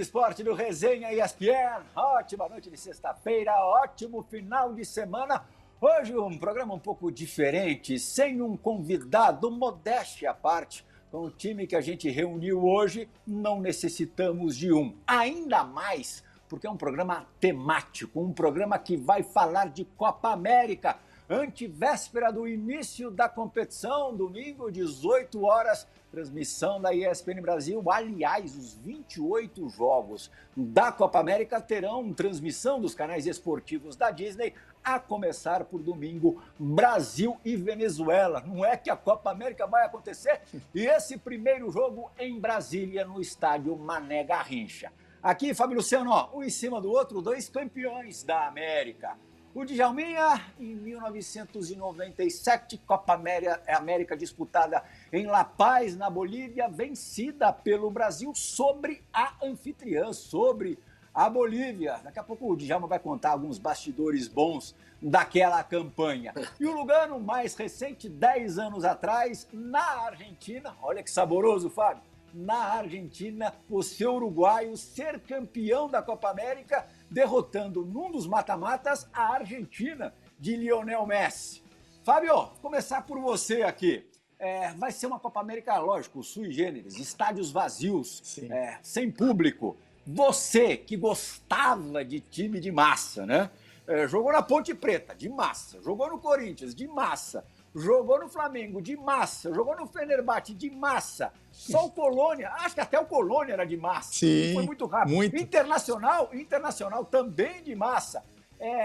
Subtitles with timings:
[0.00, 1.84] esporte do Resenha ESPN.
[1.94, 5.44] Ótima noite de sexta-feira, ótimo final de semana.
[5.78, 10.86] Hoje um programa um pouco diferente, sem um convidado, modéstia à parte.
[11.10, 14.96] Com o time que a gente reuniu hoje, não necessitamos de um.
[15.06, 20.98] Ainda mais porque é um programa temático, um programa que vai falar de Copa América.
[21.32, 27.80] Antivéspera do início da competição, domingo, 18 horas, transmissão da ESPN Brasil.
[27.88, 34.98] Aliás, os 28 jogos da Copa América terão transmissão dos canais esportivos da Disney, a
[34.98, 38.42] começar por domingo, Brasil e Venezuela.
[38.44, 40.40] Não é que a Copa América vai acontecer?
[40.74, 44.92] E esse primeiro jogo em Brasília, no estádio Mané Garrincha.
[45.22, 49.16] Aqui, Fábio Luciano, ó, um em cima do outro, dois campeões da América.
[49.52, 54.80] O Djalminha, em 1997, Copa América, América disputada
[55.12, 60.78] em La Paz, na Bolívia, vencida pelo Brasil sobre a anfitriã, sobre
[61.12, 61.98] a Bolívia.
[62.04, 66.32] Daqui a pouco o Djalma vai contar alguns bastidores bons daquela campanha.
[66.60, 70.76] E o Lugano, mais recente, 10 anos atrás, na Argentina.
[70.80, 72.04] Olha que saboroso, Fábio.
[72.32, 79.34] Na Argentina, o seu uruguaio ser campeão da Copa América derrotando num dos mata-matas a
[79.34, 81.62] Argentina de Lionel Messi.
[82.04, 84.06] Fábio, começar por você aqui.
[84.38, 89.76] É, vai ser uma Copa América, lógico, sui generis, estádios vazios, é, sem público.
[90.06, 93.50] Você que gostava de time de massa, né?
[93.86, 95.82] É, jogou na Ponte Preta, de massa.
[95.82, 97.44] Jogou no Corinthians, de massa
[97.74, 101.32] jogou no Flamengo de massa, jogou no Fenerbahçe de massa.
[101.52, 104.12] Só o Colônia, acho que até o Colônia era de massa.
[104.12, 105.14] Sim, foi muito rápido.
[105.14, 105.36] Muito.
[105.36, 108.24] Internacional, internacional também de massa.
[108.58, 108.84] É,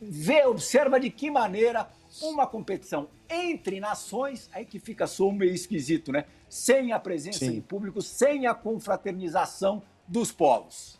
[0.00, 1.88] vê, observa de que maneira
[2.22, 6.24] uma competição entre nações, aí que fica só meio esquisito, né?
[6.48, 7.52] Sem a presença Sim.
[7.52, 10.98] de público, sem a confraternização dos povos.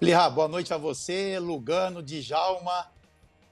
[0.00, 2.86] Lirra, boa noite a você, Lugano, Djalma.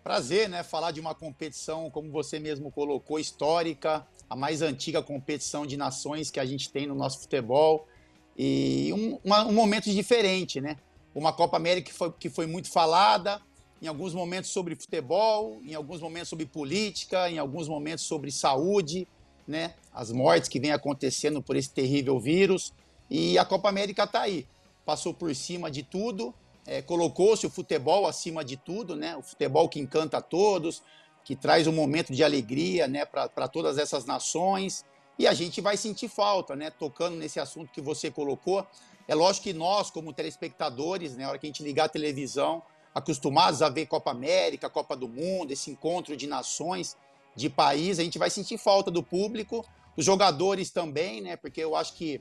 [0.05, 0.63] Prazer, né?
[0.63, 6.31] Falar de uma competição, como você mesmo colocou, histórica, a mais antiga competição de nações
[6.31, 7.89] que a gente tem no nosso futebol.
[8.37, 10.77] E um, uma, um momento diferente, né?
[11.15, 13.41] Uma Copa América que foi, que foi muito falada,
[13.81, 19.09] em alguns momentos sobre futebol, em alguns momentos sobre política, em alguns momentos sobre saúde,
[19.49, 19.73] né?
[19.91, 22.75] As mortes que vem acontecendo por esse terrível vírus.
[23.09, 24.47] E a Copa América está aí.
[24.85, 26.35] Passou por cima de tudo,
[26.67, 29.17] é, colocou-se o futebol acima de tudo, né?
[29.17, 30.83] O futebol que encanta a todos,
[31.23, 34.85] que traz um momento de alegria, né, para todas essas nações.
[35.19, 36.71] E a gente vai sentir falta, né?
[36.71, 38.67] Tocando nesse assunto que você colocou.
[39.07, 42.63] É lógico que nós, como telespectadores, né, na hora que a gente ligar a televisão,
[42.95, 46.97] acostumados a ver Copa América, Copa do Mundo, esse encontro de nações,
[47.35, 49.65] de país, a gente vai sentir falta do público,
[49.97, 51.37] os jogadores também, né?
[51.37, 52.21] Porque eu acho que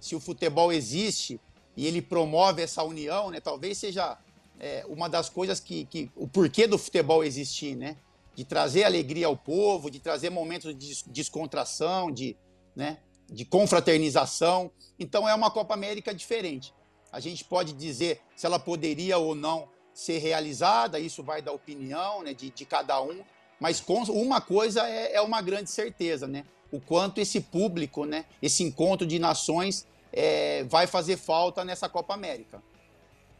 [0.00, 1.40] se o futebol existe,
[1.76, 3.40] e ele promove essa união, né?
[3.40, 4.18] Talvez seja
[4.60, 7.96] é, uma das coisas que, que o porquê do futebol existir, né?
[8.34, 12.36] De trazer alegria ao povo, de trazer momentos de descontração, de,
[12.74, 12.98] né?
[13.28, 14.70] de confraternização.
[14.98, 16.72] Então é uma Copa América diferente.
[17.12, 22.22] A gente pode dizer se ela poderia ou não ser realizada, isso vai da opinião
[22.22, 23.22] né, de, de cada um,
[23.60, 26.44] mas com, uma coisa é, é uma grande certeza, né?
[26.72, 32.14] O quanto esse público, né, esse encontro de nações é, vai fazer falta nessa Copa
[32.14, 32.62] América.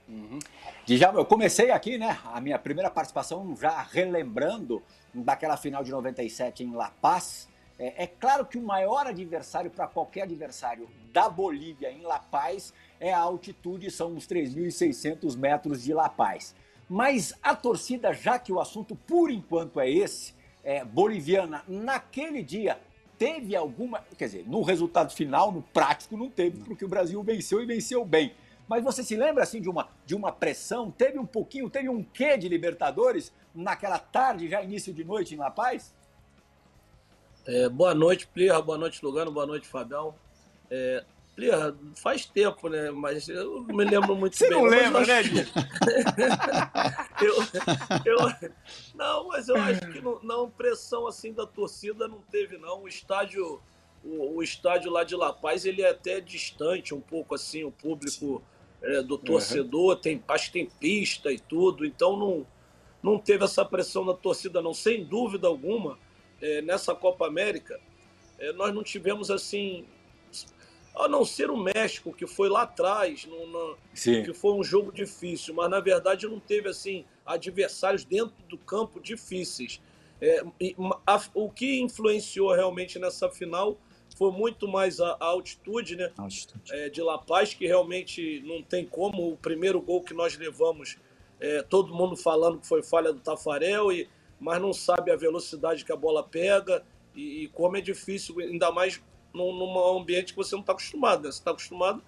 [0.09, 0.39] Uhum.
[0.85, 2.19] Já, eu comecei aqui, né?
[2.27, 4.83] A minha primeira participação já relembrando
[5.15, 7.49] daquela final de 97 em La Paz.
[7.79, 12.75] É, é claro que o maior adversário para qualquer adversário da Bolívia em La Paz
[13.01, 16.55] é a altitude, são os 3.600 metros de La Paz.
[16.89, 22.79] Mas a torcida, já que o assunto por enquanto é esse, é, boliviana, naquele dia
[23.19, 24.05] teve alguma.
[24.17, 28.05] Quer dizer, no resultado final, no prático, não teve, porque o Brasil venceu e venceu
[28.05, 28.35] bem.
[28.67, 30.91] Mas você se lembra assim de uma, de uma pressão?
[30.91, 35.39] Teve um pouquinho, teve um quê de Libertadores naquela tarde, já início de noite em
[35.39, 35.93] La Paz?
[37.47, 40.15] É, boa noite, Plirra, boa noite, Lugano, boa noite, Fabião.
[40.71, 42.91] É, Plirra, faz tempo, né?
[42.93, 44.57] Mas eu não me lembro muito Você bem.
[44.57, 45.23] Você não lembra, né,
[47.21, 47.35] eu,
[48.05, 48.53] eu,
[48.95, 52.83] Não, mas eu acho que não, não, pressão assim da torcida não teve, não.
[52.83, 53.61] O estádio,
[54.05, 57.73] o, o, estádio lá de La Paz, ele é até distante um pouco, assim, o
[57.73, 58.41] público
[58.81, 59.97] é, do torcedor.
[59.97, 60.01] Uhum.
[60.01, 62.47] Tem, acho que tem pista e tudo, então não,
[63.03, 64.73] não teve essa pressão da torcida, não.
[64.73, 65.99] Sem dúvida alguma,
[66.41, 67.81] é, nessa Copa América,
[68.39, 69.85] é, nós não tivemos, assim,
[70.95, 74.93] a não ser o México, que foi lá atrás, no, no, que foi um jogo
[74.93, 79.81] difícil, mas na verdade não teve assim adversários dentro do campo difíceis.
[80.21, 80.45] É,
[81.07, 83.77] a, o que influenciou realmente nessa final
[84.17, 86.13] foi muito mais a, a altitude, né?
[86.17, 86.73] Altitude.
[86.73, 89.33] É, de La Paz, que realmente não tem como.
[89.33, 90.97] O primeiro gol que nós levamos,
[91.41, 94.09] é, todo mundo falando que foi falha do Tafarel, e,
[94.39, 98.71] mas não sabe a velocidade que a bola pega e, e como é difícil, ainda
[98.71, 99.03] mais
[99.35, 101.33] num, num ambiente que você não está acostumado, né?
[101.33, 102.03] Você está acostumado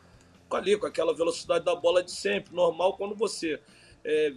[0.49, 3.61] com ali, com aquela velocidade da bola de sempre, normal quando você
[4.05, 4.33] é,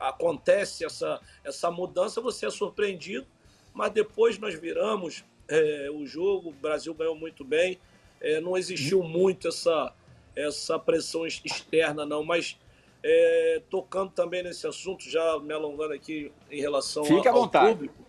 [0.00, 3.26] acontece essa, essa mudança, você é surpreendido,
[3.74, 7.78] mas depois nós viramos é, o jogo, o Brasil ganhou muito bem,
[8.20, 9.92] é, não existiu muito essa,
[10.34, 12.58] essa pressão externa, não, mas
[13.02, 17.72] é, tocando também nesse assunto, já me alongando aqui em relação Fique ao, vontade.
[17.72, 18.05] público.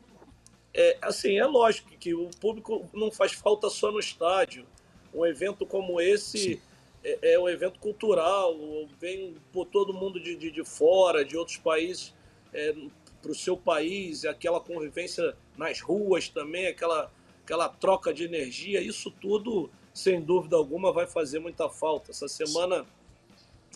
[0.79, 4.65] É, assim, é lógico que o público não faz falta só no estádio.
[5.11, 6.61] Um evento como esse
[7.03, 8.55] é, é, um evento cultural,
[8.99, 12.13] vem por todo mundo de, de, de fora, de outros países,
[12.53, 12.75] é,
[13.21, 17.11] para o seu país, aquela convivência nas ruas também, aquela,
[17.43, 22.11] aquela troca de energia, isso tudo, sem dúvida alguma, vai fazer muita falta.
[22.11, 22.85] Essa semana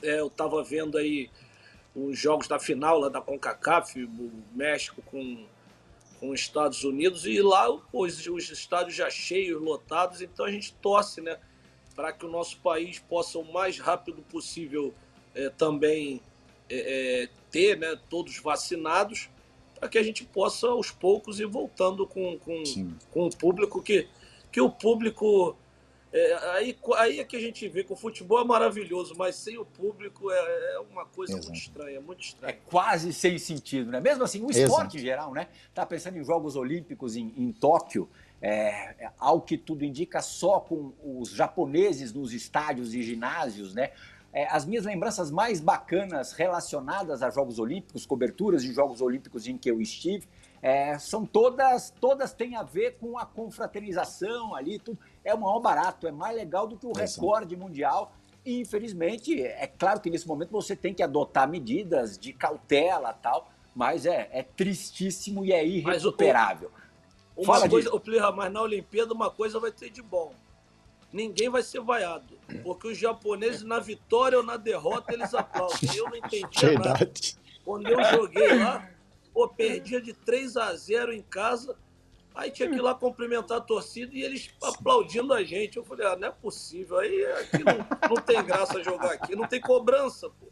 [0.03, 1.29] é, eu estava vendo aí
[1.95, 5.45] os jogos da final lá da CONCACAF, o México com,
[6.21, 10.73] com os Estados Unidos, e lá os, os estádios já cheios, lotados, então a gente
[10.75, 11.37] torce, né?
[11.95, 14.93] para que o nosso país possa o mais rápido possível
[15.35, 16.21] é, também
[16.69, 19.29] é, ter né, todos vacinados,
[19.79, 22.63] para que a gente possa aos poucos ir voltando com, com,
[23.11, 24.07] com o público, que,
[24.51, 25.55] que o público.
[26.13, 29.57] É, aí, aí é que a gente vê que o futebol é maravilhoso, mas sem
[29.57, 31.47] o público é, é uma coisa Exato.
[31.47, 32.53] muito estranha, muito estranha.
[32.53, 34.01] É quase sem sentido, né?
[34.01, 34.97] Mesmo assim, o esporte Exato.
[34.97, 35.47] em geral, né?
[35.73, 38.09] Tá pensando em Jogos Olímpicos em, em Tóquio,
[38.41, 43.91] é, é, ao que tudo indica, só com os japoneses nos estádios e ginásios, né?
[44.33, 49.57] É, as minhas lembranças mais bacanas relacionadas a Jogos Olímpicos, coberturas de Jogos Olímpicos em
[49.57, 50.27] que eu estive,
[50.61, 54.99] é, são todas, todas têm a ver com a confraternização ali, tudo.
[55.23, 58.13] É o maior barato, é mais legal do que o recorde mundial.
[58.43, 63.49] E, infelizmente, é claro que nesse momento você tem que adotar medidas de cautela tal,
[63.75, 66.71] mas é, é tristíssimo e é irrecuperável.
[67.35, 68.33] Uma Fala coisa, disso.
[68.35, 70.33] mas na Olimpíada uma coisa vai ter de bom.
[71.11, 72.37] Ninguém vai ser vaiado.
[72.63, 75.95] Porque os japoneses, na vitória ou na derrota, eles aplaudem.
[75.95, 77.11] Eu não entendi nada.
[77.63, 78.89] Quando eu joguei lá,
[79.33, 81.75] pô, perdia de 3 a 0 em casa.
[82.41, 85.77] Aí tinha que ir lá cumprimentar a torcida e eles aplaudindo a gente.
[85.77, 86.97] Eu falei, ah, não é possível.
[86.97, 90.47] Aí aqui não, não tem graça jogar aqui, não tem cobrança, pô.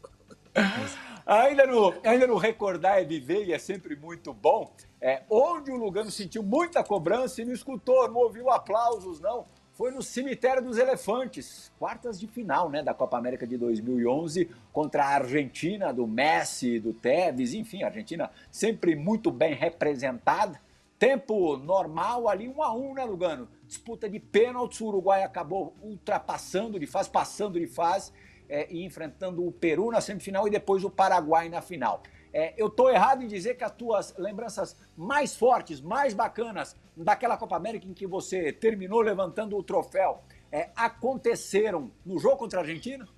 [1.26, 4.72] Ainda no, ainda no recordar é viver e é sempre muito bom.
[5.00, 9.46] É, onde o Lugano sentiu muita cobrança e não escutou, não ouviu aplausos, não.
[9.72, 15.04] Foi no Cemitério dos Elefantes, quartas de final né, da Copa América de 2011 contra
[15.04, 20.60] a Argentina, do Messi, do Tevez, enfim, a Argentina sempre muito bem representada.
[21.00, 23.48] Tempo normal ali, um a um, né, Lugano?
[23.66, 28.12] Disputa de pênaltis, o Uruguai acabou ultrapassando de fase, passando de fase
[28.46, 32.02] é, e enfrentando o Peru na semifinal e depois o Paraguai na final.
[32.34, 37.38] É, eu estou errado em dizer que as tuas lembranças mais fortes, mais bacanas daquela
[37.38, 40.20] Copa América em que você terminou levantando o troféu
[40.52, 43.08] é, aconteceram no jogo contra a Argentina?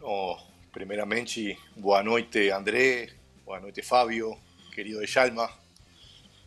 [0.00, 0.34] Oh,
[0.72, 3.10] primeiramente, boa noite, André,
[3.44, 4.34] boa noite, Fábio,
[4.74, 5.50] querido de Chalma,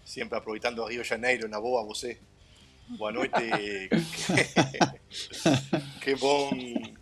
[0.06, 2.18] sempre aproveitando Rio de Janeiro, na boa você.
[2.90, 3.34] Boa noite.
[6.02, 6.52] que, bom,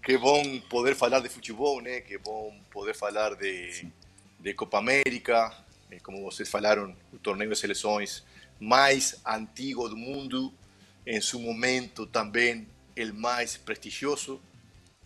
[0.04, 2.02] que bom poder falar de futebol, né?
[2.02, 3.88] Que bom poder falar de,
[4.40, 5.52] de Copa América,
[5.90, 8.24] eh, como vocês falaram, o torneio de seleções
[8.60, 10.54] mais antigo do mundo,
[11.06, 14.40] em seu momento também o mais prestigioso.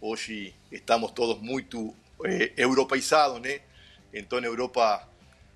[0.02, 3.62] Hoje estamos todos muito eh, europeizados, né?
[4.14, 5.08] Então, Europa,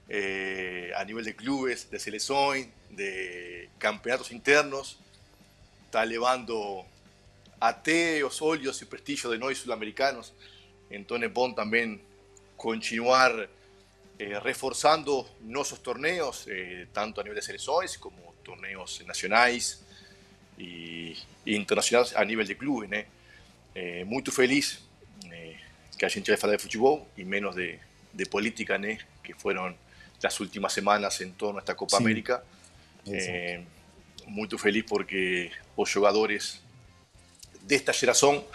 [0.09, 4.97] eh, a nível de clubes, de seleções, de campeonatos internos,
[5.85, 6.83] está levando
[7.59, 10.33] até os olhos e prestígio de nós sul-americanos.
[10.89, 12.01] Então é bom também
[12.57, 13.31] continuar
[14.17, 19.83] eh, reforçando nossos torneios, eh, tanto a nível de seleções como torneios nacionais
[20.57, 23.05] e, e internacionais a nível de clube, né?
[23.75, 24.81] Eh, muito feliz
[25.31, 25.55] eh,
[25.97, 27.79] que a gente vai falar de futebol e menos de,
[28.13, 28.97] de política, né?
[29.23, 29.75] Que foram
[30.23, 32.03] as últimas semanas em torno a esta Copa Sim.
[32.03, 32.43] América.
[33.07, 33.61] Eh,
[34.27, 36.61] muito feliz porque os jogadores
[37.61, 38.45] desta geração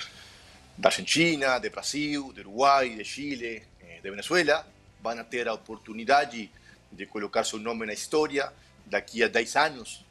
[0.77, 4.67] da Argentina, de Brasil, de Uruguai, de Chile, eh, de Venezuela,
[5.01, 6.51] vão ter a oportunidade
[6.91, 8.53] de colocar seu nome na história
[8.87, 10.05] daqui a 10 anos.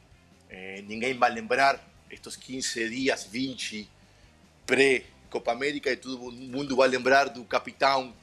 [0.48, 1.80] Eh, ninguém vai lembrar
[2.10, 3.88] estes 15 dias, 20
[4.66, 8.14] pré-Copa América e todo mundo vai lembrar do capitão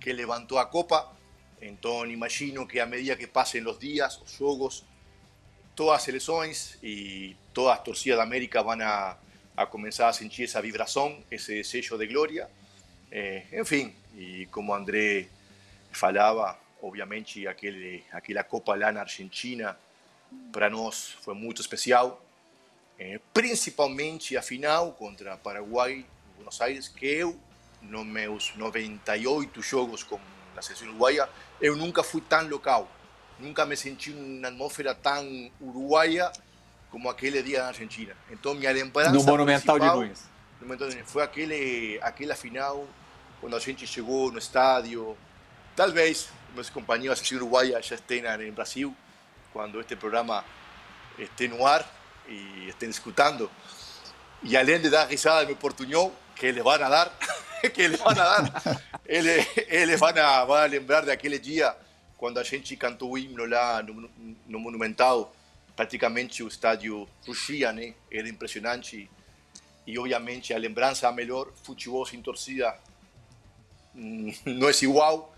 [0.00, 1.16] que levantou a Copa.
[1.60, 4.84] Então, imagino que a medida que passem os dias, os jogos,
[5.74, 9.16] todas las selecciones y todas las torcidas de América van a,
[9.56, 12.48] a comenzar a sentir esa vibración, ese sello de gloria.
[13.10, 15.28] Eh, en fin, y como André
[15.90, 19.76] falaba, obviamente aquel, aquella Copa Lana Argentina
[20.52, 22.22] para nós foi muito especial,
[22.98, 26.04] eh, principalmente a final contra Paraguai,
[26.36, 27.38] Buenos Aires, que eu,
[27.82, 30.18] nos meus 98 jogos com
[30.56, 31.28] a seleção uruguaia,
[31.60, 32.90] eu nunca fui tão local,
[33.38, 36.30] nunca me senti uma atmosfera tão uruguaia
[36.90, 38.14] como aquele dia na Argentina.
[38.30, 40.28] Então, minha lembrança no Monumental de Nunes.
[41.06, 42.86] Foi aquele, aquela final,
[43.40, 45.16] quando a gente chegou no estádio,
[45.76, 48.96] talvez meus companheiros da seleção uruguaia já estejam no Brasil,
[49.52, 50.44] cuando este programa
[51.18, 51.84] esté en ar
[52.28, 53.50] y estén discutiendo.
[54.42, 57.12] Y além de dar risada de mi portuñol, que les van a dar,
[57.74, 61.76] que les van a dar, ellos, van, a, van a lembrar de aquel día
[62.16, 64.10] cuando a gente cantou o himno lá no,
[64.46, 65.32] no Monumental,
[65.76, 67.94] praticamente o estádio rugia, né?
[68.10, 69.08] Era impressionante.
[69.86, 72.76] E, obviamente, a lembrança a melhor, futebol sem torcida
[73.94, 75.32] não é igual.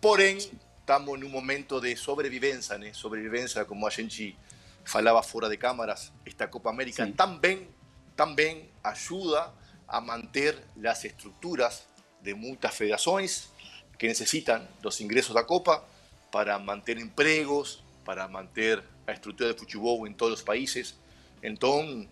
[0.00, 0.38] Porém,
[0.80, 2.92] estamos en un momento de sobrevivencia, ¿no?
[2.92, 4.36] sobrevivencia como a gente
[4.84, 7.66] falaba fuera de cámaras, esta Copa América también,
[8.14, 9.54] también ayuda
[9.94, 11.86] a mantener las estructuras
[12.20, 13.50] de muchas federaciones
[13.96, 15.86] que necesitan los ingresos de la Copa
[16.32, 20.96] para mantener empleos, para mantener la estructura de fútbol en todos los países.
[21.42, 22.08] Entonces,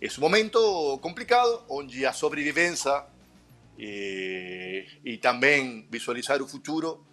[0.00, 3.06] es un momento complicado, donde la sobrevivencia
[3.76, 7.04] eh, y también visualizar el futuro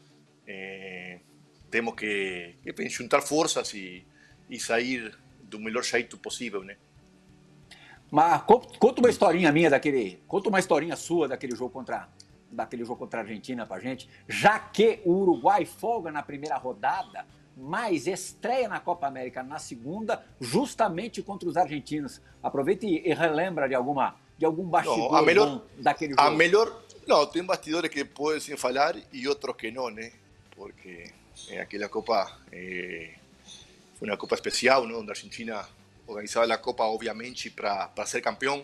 [0.47, 1.21] eh,
[1.69, 4.05] temos que, que juntar forças e,
[4.49, 6.77] e sair do melhor jeito possível, né?
[8.13, 12.08] Mas conta uma historinha minha daquele, conta uma historinha sua daquele jogo contra
[12.51, 17.25] daquele jogo contra a Argentina pra gente, já que o Uruguai folga na primeira rodada,
[17.58, 22.22] mas estreia na Copa América na segunda, justamente contra os argentinos.
[22.43, 26.22] Aproveita e relembra de alguma de algum bastidor não, melhor, daquele jogo.
[26.22, 30.12] A melhor, não, tem bastidores que podem falar e outros que não, né?
[30.55, 31.12] porque
[31.50, 33.15] eh, aquella copa eh,
[33.98, 34.98] fue una copa especial, ¿no?
[34.98, 35.67] donde Argentina
[36.07, 38.63] organizaba la copa obviamente para, para ser campeón,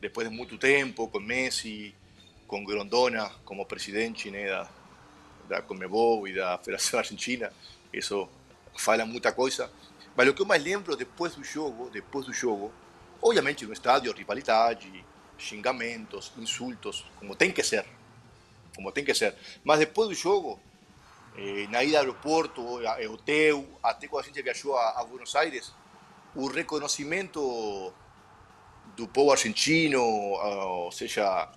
[0.00, 1.94] después de mucho tiempo, con Messi,
[2.46, 4.70] con Grondona como presidente de la
[5.48, 7.50] da Comebol y de la Federación Argentina,
[7.92, 8.28] eso
[8.76, 9.70] fala mucha cosa.
[10.16, 12.70] Pero lo que más lembro después del juego, después del juego,
[13.20, 14.78] obviamente no estadio, rivalidad,
[15.36, 17.84] xingamentos, insultos, como tem que ser,
[18.74, 19.36] como tem que ser.
[19.64, 20.60] Mas depois do jogo,
[21.36, 22.62] eh, na ida ao aeroporto,
[23.10, 25.72] hotel, até quando a gente viajou a, a Buenos Aires,
[26.34, 27.92] o reconhecimento
[28.96, 31.48] do povo argentino, ou seja,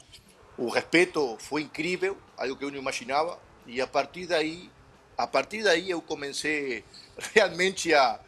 [0.58, 4.70] o respeito foi incrível, algo que eu não imaginava, e a partir daí,
[5.18, 6.84] a partir daí eu comecei
[7.34, 8.20] realmente a,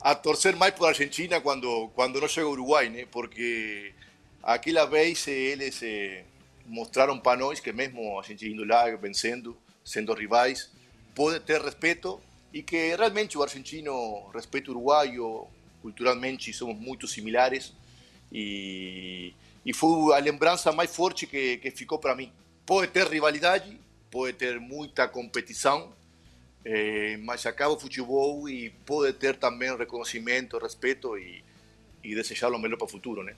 [0.00, 3.06] a torcer mais por Argentina quando quando não chega ao Uruguai, né?
[3.10, 3.94] Porque
[4.42, 6.24] aquela vez eles eh,
[6.66, 10.70] mostraram para nós que mesmo a gente indo lá vencendo, sendo rivais,
[11.14, 12.20] puede tener respeto
[12.52, 15.48] y que realmente el argentino respeto uruguayo,
[15.82, 17.72] culturalmente somos muy similares
[18.30, 19.34] y,
[19.64, 22.32] y fue la lembranza más fuerte que, que ficou para mí.
[22.64, 23.64] Puede tener rivalidad,
[24.10, 25.86] puede tener mucha competición,
[26.64, 31.42] eh, mas acaba o futebol e pode ter também reconhecimento, respeito e,
[32.02, 33.34] e desejar o melhor para o futuro, né?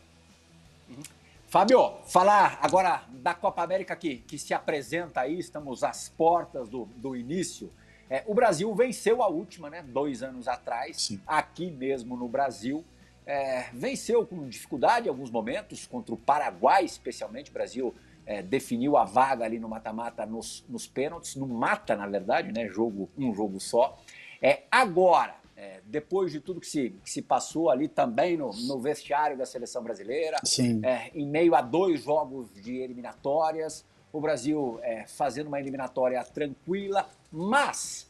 [1.49, 6.87] Fábio, falar agora da Copa América que, que se apresenta aí, estamos às portas do,
[6.97, 7.71] do início.
[8.09, 9.83] É, o Brasil venceu a última, né?
[9.83, 11.21] Dois anos atrás, Sim.
[11.27, 12.85] aqui mesmo no Brasil.
[13.25, 17.51] É, venceu com dificuldade em alguns momentos, contra o Paraguai, especialmente.
[17.51, 17.95] O Brasil
[18.27, 22.69] é, definiu a vaga ali no mata-mata nos, nos pênaltis, no mata, na verdade, né?
[22.69, 23.99] Jogo, um jogo só.
[24.41, 28.81] É, agora, é, depois de tudo que se, que se passou ali também no, no
[28.81, 30.39] vestiário da seleção brasileira,
[30.83, 37.09] é, em meio a dois jogos de eliminatórias, o Brasil é, fazendo uma eliminatória tranquila,
[37.33, 38.07] mas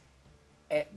[0.68, 0.88] é,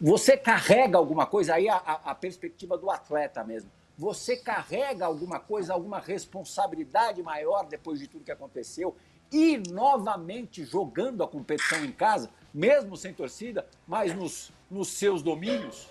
[0.00, 5.72] você carrega alguma coisa, aí a, a, perspectiva do atleta mesmo, você carrega alguma coisa,
[5.72, 8.96] alguma responsabilidade maior depois de tudo que aconteceu
[9.30, 15.86] e novamente jogando a competição em casa, mesmo sem torcida, mas nos nos seus domínios?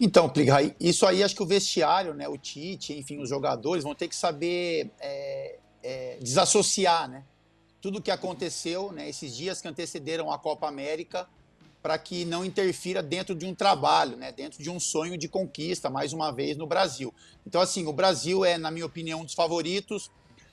[0.00, 3.94] Então, Pligai, isso aí acho que o vestiário, né, o Tite, enfim, os jogadores vão
[3.94, 7.22] ter que saber é, é, desassociar, né?
[7.80, 11.28] Tudo o que aconteceu, né, esses dias que antecederam a Copa América,
[11.80, 15.88] para que não interfira dentro de um trabalho, né, dentro de um sonho de conquista,
[15.88, 17.14] mais uma vez, no Brasil.
[17.46, 20.10] Então, assim, o Brasil é, na minha opinião, um dos favoritos,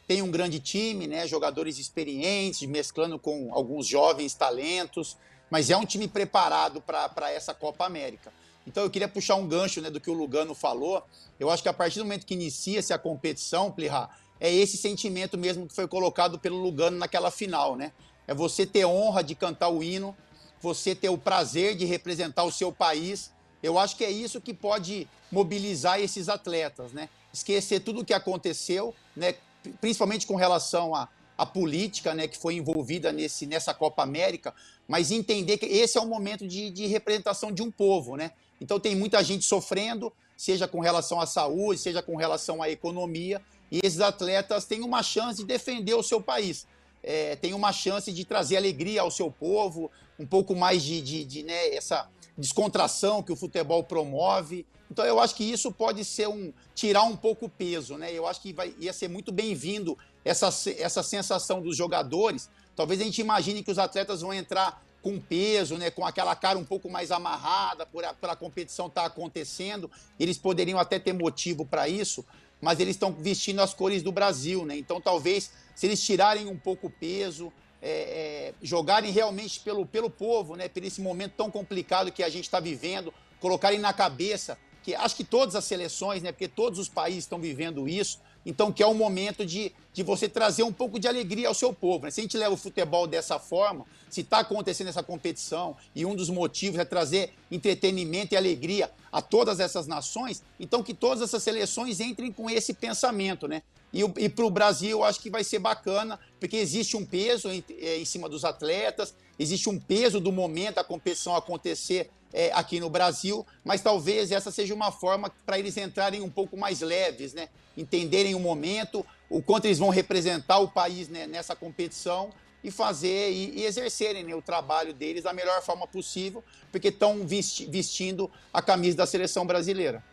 [0.08, 5.17] tem um grande time, né, jogadores experientes, mesclando com alguns jovens talentos,
[5.50, 8.32] mas é um time preparado para essa Copa América.
[8.67, 11.03] Então eu queria puxar um gancho né, do que o Lugano falou.
[11.39, 15.37] Eu acho que a partir do momento que inicia-se a competição, Plirra, é esse sentimento
[15.37, 17.91] mesmo que foi colocado pelo Lugano naquela final, né?
[18.27, 20.15] É você ter honra de cantar o hino,
[20.61, 23.31] você ter o prazer de representar o seu país.
[23.61, 27.09] Eu acho que é isso que pode mobilizar esses atletas, né?
[27.33, 29.35] Esquecer tudo o que aconteceu, né?
[29.79, 32.27] Principalmente com relação à, à política, né?
[32.27, 34.53] Que foi envolvida nesse, nessa Copa América,
[34.87, 38.31] mas entender que esse é o momento de, de representação de um povo, né?
[38.59, 43.41] Então tem muita gente sofrendo, seja com relação à saúde, seja com relação à economia,
[43.75, 46.65] e esses atletas têm uma chance de defender o seu país.
[47.03, 51.25] É, tem uma chance de trazer alegria ao seu povo, um pouco mais de, de,
[51.25, 54.65] de né, essa descontração que o futebol promove.
[54.89, 58.13] Então eu acho que isso pode ser um tirar um pouco o peso, né?
[58.13, 62.50] Eu acho que vai, ia ser muito bem-vindo essa, essa sensação dos jogadores.
[62.77, 66.58] Talvez a gente imagine que os atletas vão entrar com peso, né, com aquela cara
[66.58, 69.91] um pouco mais amarrada por a, por a competição estar tá acontecendo.
[70.20, 72.25] Eles poderiam até ter motivo para isso,
[72.65, 74.75] mas eles estão vestindo as cores do Brasil, né?
[74.75, 80.10] Então talvez se eles tirarem um pouco o peso, é, é, jogarem realmente pelo, pelo
[80.10, 80.67] povo, né?
[80.67, 85.15] Por esse momento tão complicado que a gente está vivendo, colocarem na cabeça que acho
[85.15, 86.31] que todas as seleções, né?
[86.31, 88.19] Porque todos os países estão vivendo isso.
[88.45, 91.73] Então, que é o momento de, de você trazer um pouco de alegria ao seu
[91.73, 92.05] povo.
[92.05, 92.11] Né?
[92.11, 96.15] Se a gente leva o futebol dessa forma, se está acontecendo essa competição e um
[96.15, 101.41] dos motivos é trazer entretenimento e alegria a todas essas nações, então que todas essas
[101.41, 103.63] seleções entrem com esse pensamento, né?
[103.93, 107.50] E, e para o Brasil, eu acho que vai ser bacana, porque existe um peso
[107.50, 112.51] em, é, em cima dos atletas, existe um peso do momento da competição acontecer é,
[112.53, 116.81] aqui no Brasil, mas talvez essa seja uma forma para eles entrarem um pouco mais
[116.81, 117.48] leves, né?
[117.77, 122.29] Entenderem o momento, o quanto eles vão representar o país né, nessa competição
[122.64, 127.25] e fazer e, e exercerem né, o trabalho deles da melhor forma possível, porque estão
[127.25, 130.03] vesti vestindo a camisa da seleção brasileira.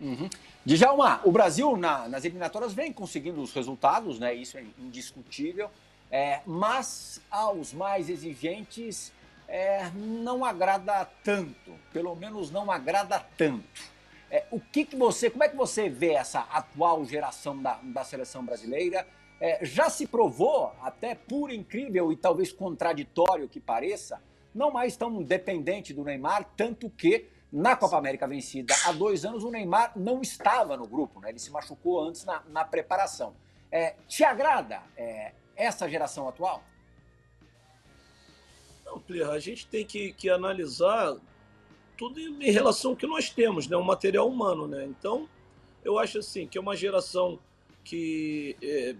[0.00, 0.28] Uhum.
[0.64, 4.34] Djalma, o Brasil na, nas eliminatórias vem conseguindo os resultados, né?
[4.34, 5.70] Isso é indiscutível.
[6.10, 9.12] É, mas aos mais exigentes
[9.46, 13.64] é, não agrada tanto, pelo menos não agrada tanto.
[14.30, 18.04] É, o que, que você, como é que você vê essa atual geração da, da
[18.04, 19.06] seleção brasileira?
[19.40, 24.20] É, já se provou, até por incrível e talvez contraditório que pareça,
[24.54, 29.44] não mais tão dependente do Neymar, tanto que na Copa América vencida há dois anos
[29.44, 31.30] o Neymar não estava no grupo, né?
[31.30, 33.34] ele se machucou antes na, na preparação.
[33.70, 36.62] É, te agrada é, essa geração atual?
[38.84, 41.16] Não, Plirra, a gente tem que, que analisar
[41.98, 43.76] tudo em relação ao que nós temos, né?
[43.76, 44.86] O material humano, né?
[44.86, 45.28] Então,
[45.84, 47.40] eu acho assim que é uma geração
[47.84, 48.94] que é,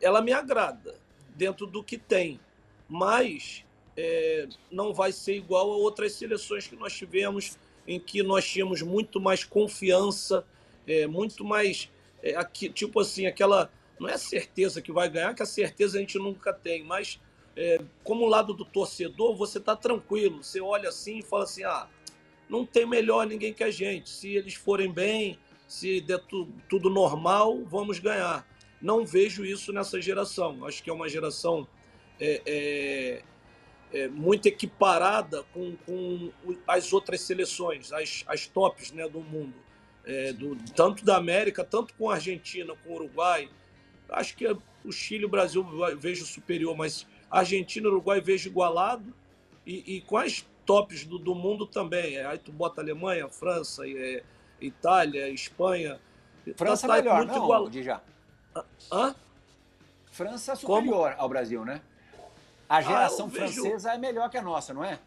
[0.00, 0.94] ela me agrada
[1.34, 2.38] dentro do que tem,
[2.86, 3.64] mas
[3.96, 8.82] é, não vai ser igual a outras seleções que nós tivemos, em que nós tínhamos
[8.82, 10.44] muito mais confiança,
[10.86, 11.90] é, muito mais
[12.22, 16.00] é, aqui, tipo assim, aquela não é certeza que vai ganhar, que a certeza a
[16.00, 17.18] gente nunca tem, mas
[17.56, 20.44] é, como lado do torcedor, você está tranquilo.
[20.44, 21.88] Você olha assim e fala assim: ah,
[22.48, 24.08] não tem melhor ninguém que a gente.
[24.08, 28.46] Se eles forem bem, se der tu, tudo normal, vamos ganhar.
[28.80, 30.64] Não vejo isso nessa geração.
[30.64, 31.66] Acho que é uma geração
[32.20, 33.22] é, é,
[33.92, 36.30] é, muito equiparada com, com,
[36.66, 39.54] as outras seleções, as, as tops né, do mundo.
[40.04, 43.48] É, do, tanto da América, tanto com a Argentina, com o Uruguai.
[44.08, 44.46] Acho que
[44.84, 45.66] o Chile e o Brasil
[45.98, 49.12] vejo superior, mas Argentina e Uruguai vejo igualado.
[49.66, 52.18] E, e com as tops do, do, mundo também.
[52.18, 54.22] Aí tu bota Alemanha, França, é,
[54.60, 56.00] Itália, Espanha.
[56.56, 57.72] França tá, é melhor, muito não, igual...
[57.72, 58.00] já.
[58.92, 59.14] Hã?
[60.10, 61.22] França é superior Como?
[61.22, 61.80] ao Brasil, né?
[62.68, 63.62] A geração ah, vejo...
[63.62, 64.98] francesa é melhor que a nossa, não é?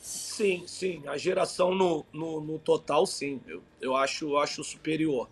[0.00, 1.02] Sim, sim.
[1.06, 3.40] A geração no, no, no total, sim.
[3.46, 5.28] Eu, eu acho, eu acho superior.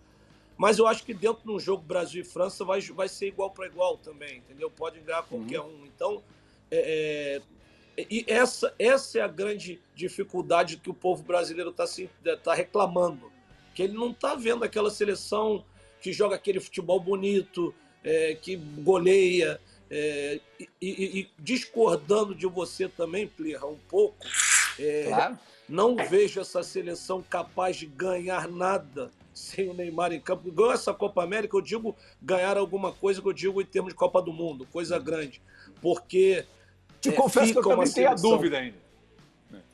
[0.57, 3.51] Mas eu acho que dentro de um jogo Brasil e França vai, vai ser igual
[3.51, 4.71] para igual também, entendeu?
[4.71, 5.83] Pode ganhar qualquer uhum.
[5.83, 5.87] um.
[5.87, 6.23] Então,
[6.71, 7.43] é, é,
[7.99, 11.85] e essa, essa é a grande dificuldade que o povo brasileiro está
[12.43, 13.33] tá reclamando.
[13.75, 15.65] Que ele não está vendo aquela seleção
[16.01, 19.61] que joga aquele futebol bonito, é, que goleia.
[19.91, 24.17] É, e, e, e, discordando de você também, Plirra, um pouco,
[24.79, 25.39] é, claro.
[25.69, 30.51] não vejo essa seleção capaz de ganhar nada sem o Neymar em campo.
[30.51, 33.97] Ganhou essa Copa América, eu digo ganhar alguma coisa que eu digo em termos de
[33.97, 35.41] Copa do Mundo, coisa grande.
[35.81, 36.45] Porque.
[37.11, 38.77] Te é, confesso que eu também tenho a dúvida ainda.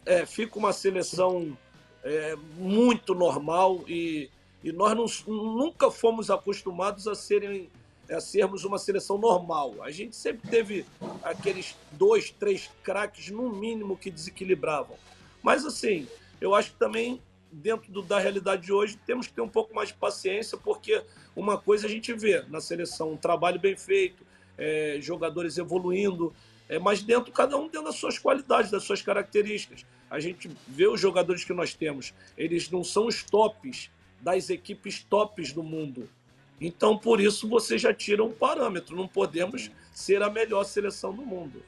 [0.05, 1.57] É, fica uma seleção
[2.03, 4.29] é, muito normal e,
[4.62, 7.71] e nós não, nunca fomos acostumados a serem
[8.11, 9.77] a sermos uma seleção normal.
[9.81, 10.85] A gente sempre teve
[11.23, 14.97] aqueles dois, três craques, no mínimo, que desequilibravam.
[15.42, 16.07] Mas, assim,
[16.38, 19.75] eu acho que também, dentro do, da realidade de hoje, temos que ter um pouco
[19.75, 21.03] mais de paciência, porque
[21.35, 24.27] uma coisa a gente vê na seleção, um trabalho bem feito,
[24.59, 26.35] é, jogadores evoluindo,
[26.68, 29.85] é, mas dentro, cada um dentro das suas qualidades, das suas características.
[30.11, 35.03] A gente vê os jogadores que nós temos, eles não são os tops das equipes
[35.03, 36.09] tops do mundo.
[36.61, 38.94] Então, por isso, você já tira um parâmetro.
[38.94, 41.62] Não podemos ser a melhor seleção do mundo.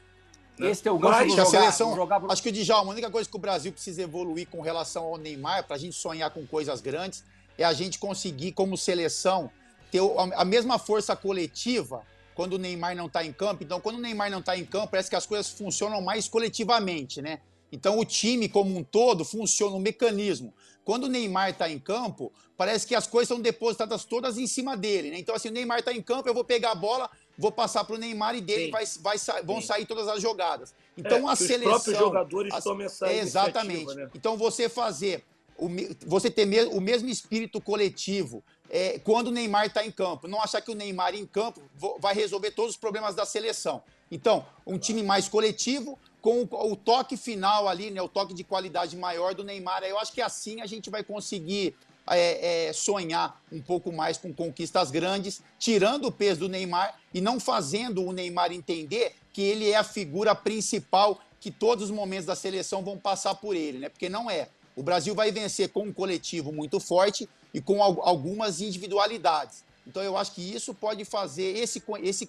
[0.57, 0.71] Né?
[0.71, 2.23] Esse é o Mas, a seleção, jogar...
[2.29, 5.17] Acho que o Djalma, a única coisa que o Brasil precisa evoluir com relação ao
[5.17, 7.25] Neymar, para a gente sonhar com coisas grandes,
[7.59, 9.51] é a gente conseguir, como seleção,
[9.91, 10.01] ter
[10.37, 12.05] a mesma força coletiva
[12.35, 13.63] quando o Neymar não está em campo.
[13.63, 17.23] Então, quando o Neymar não está em campo, parece que as coisas funcionam mais coletivamente,
[17.23, 17.41] né?
[17.71, 20.55] Então, o time como um todo funciona, um mecanismo.
[20.85, 24.77] Quando o Neymar está em campo, parece que as coisas são depositadas todas em cima
[24.77, 25.19] dele, né?
[25.19, 27.97] Então, assim, o Neymar está em campo, eu vou pegar a bola, vou passar para
[27.97, 29.67] o Neymar e dele vai, vai, vão Sim.
[29.67, 30.75] sair todas as jogadas.
[30.97, 31.77] Então, é, a seleção.
[31.77, 33.95] Os próprios jogadores as, tomam essa Exatamente.
[33.95, 34.09] Né?
[34.15, 35.25] Então, você fazer.
[35.57, 35.69] O,
[36.05, 40.27] você ter o mesmo espírito coletivo, é, quando o Neymar está em campo.
[40.27, 41.61] Não achar que o Neymar em campo
[41.99, 43.83] vai resolver todos os problemas da seleção.
[44.11, 48.45] Então, um time mais coletivo, com o, o toque final ali, né, o toque de
[48.45, 49.83] qualidade maior do Neymar.
[49.83, 54.33] Eu acho que assim a gente vai conseguir é, é, sonhar um pouco mais com
[54.33, 59.71] conquistas grandes, tirando o peso do Neymar e não fazendo o Neymar entender que ele
[59.71, 63.89] é a figura principal que todos os momentos da seleção vão passar por ele, né?
[63.89, 64.49] Porque não é.
[64.77, 69.65] O Brasil vai vencer com um coletivo muito forte e com algumas individualidades.
[69.87, 72.29] Então eu acho que isso pode fazer esse, esse,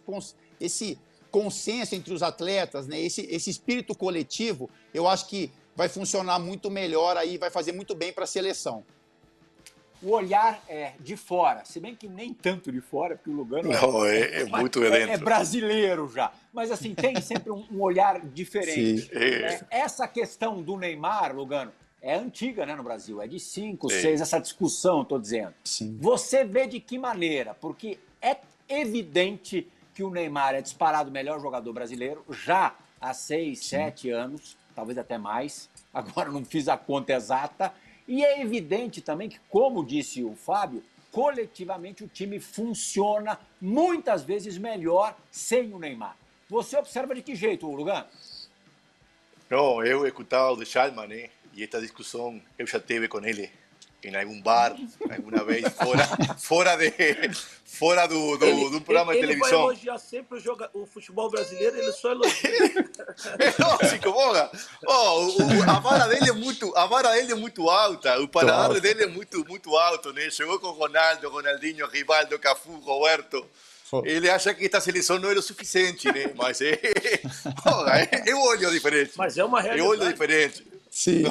[0.59, 0.99] esse
[1.31, 3.01] consenso entre os atletas, né?
[3.01, 7.95] esse, esse espírito coletivo, eu acho que vai funcionar muito melhor aí, vai fazer muito
[7.95, 8.83] bem para a seleção.
[10.01, 13.71] O olhar é de fora, se bem que nem tanto de fora, porque o Lugano
[13.71, 16.31] Não, é, é, é muito é, é, brasileiro já.
[16.53, 19.09] Mas assim, tem sempre um, um olhar diferente.
[19.11, 21.71] É, essa questão do Neymar, Lugano,
[22.05, 25.55] é antiga né, no Brasil, é de 5, 6, essa discussão, estou dizendo.
[25.63, 25.97] Sim.
[25.99, 27.55] Você vê de que maneira?
[27.55, 28.37] Porque é
[28.69, 34.55] evidente que o Neymar é disparado o melhor jogador brasileiro já há 6, 7 anos,
[34.75, 35.67] talvez até mais.
[35.91, 37.73] Agora não fiz a conta exata.
[38.07, 44.59] E é evidente também que, como disse o Fábio, coletivamente o time funciona muitas vezes
[44.59, 46.15] melhor sem o Neymar.
[46.51, 48.05] Você observa de que jeito, Lugan?
[49.49, 51.29] Não, eu escutava o de Chalman, né?
[51.55, 53.49] Y esta discusión eu já teve com ele
[54.03, 54.75] em algum bar,
[55.09, 56.91] alguma vez, fora, fora, de,
[57.65, 59.49] fora do, do, ele, do programa ele, de televisão.
[59.49, 62.51] Ele vai elogiar sempre o, joga, o futebol brasileiro, ele só elogia.
[63.39, 64.51] é lógico, Boga.
[64.85, 68.79] Oh, o, a vara dele é muito, a vara dele é muito alta, o paladar
[68.79, 70.29] dele é muito, muito alto, né?
[70.29, 73.43] Chegou com Ronaldo, Ronaldinho, Rivaldo, Cafu, Roberto.
[74.03, 76.31] Ele acha que esta seleção não é o suficiente, né?
[76.35, 79.13] Mas é, é, é um olho diferente.
[79.15, 79.79] Mas é uma realidade.
[79.79, 80.74] É um olho diferente.
[80.95, 81.23] Sim.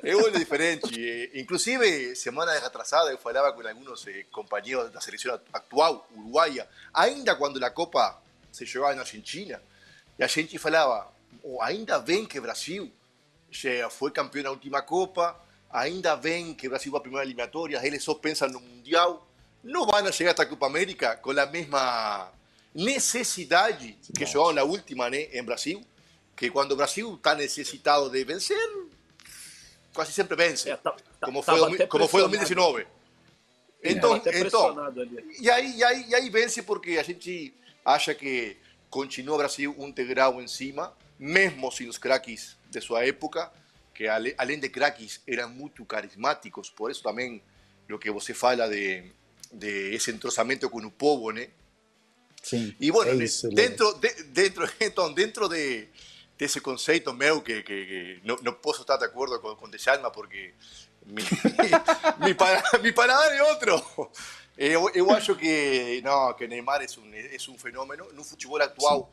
[0.00, 1.28] é um olho diferente.
[1.34, 7.62] Inclusive, semana atrasada, eu falava com alguns eh, companheiros da seleção atual, uruguaia, ainda quando
[7.64, 8.22] a Copa
[8.52, 9.60] se jogava na Argentina,
[10.16, 12.88] e a gente falava, oh, ainda bem que Brasil
[13.50, 15.36] já foi campeão na última Copa,
[15.68, 19.26] ainda bem que Brasil foi a primeira eliminatória, eles só pensam no Mundial,
[19.64, 22.30] não vão chegar esta Copa América com a mesma
[22.72, 25.84] necessidade que jogaram na última né, em Brasil,
[26.38, 28.56] que cuando Brasil está necesitado de vencer,
[29.92, 30.78] casi siempre vence, é,
[31.20, 32.86] como, foi, como foi 2019.
[33.82, 34.32] Então, então
[35.40, 37.52] e, aí, e, aí, e aí vence porque a gente
[37.84, 38.56] acha que
[38.88, 43.50] continua o Brasil um degrau em cima, mesmo sem os craques de sua época,
[43.92, 47.42] que além de craques eram muito carismáticos, por isso também
[47.90, 49.10] o que você fala de,
[49.52, 51.48] de esse entrosamento com o povo, né?
[52.42, 52.74] Sim.
[52.78, 55.88] E bueno, é isso, dentro, de, dentro, então, dentro de,
[56.38, 59.70] de ese concepto meu que, que, que no, no, puedo estar de acuerdo con, con
[59.70, 60.54] Desalma porque
[61.06, 61.22] mi,
[62.20, 62.36] mi,
[62.82, 64.10] mi paladar es otro.
[64.56, 69.12] Eu, eu acho que, não, que Neymar é um, é um fenômeno no futebol atual,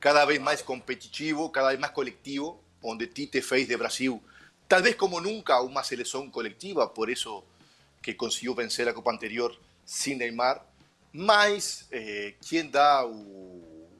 [0.00, 4.22] cada vez mais competitivo, cada vez mais coletivo, onde Tite fez de Brasil,
[4.66, 7.44] talvez como nunca, uma seleção coletiva, por isso
[8.02, 10.64] que conseguiu vencer a Copa anterior sem Neymar,
[11.12, 13.12] mas eh, quem dá o,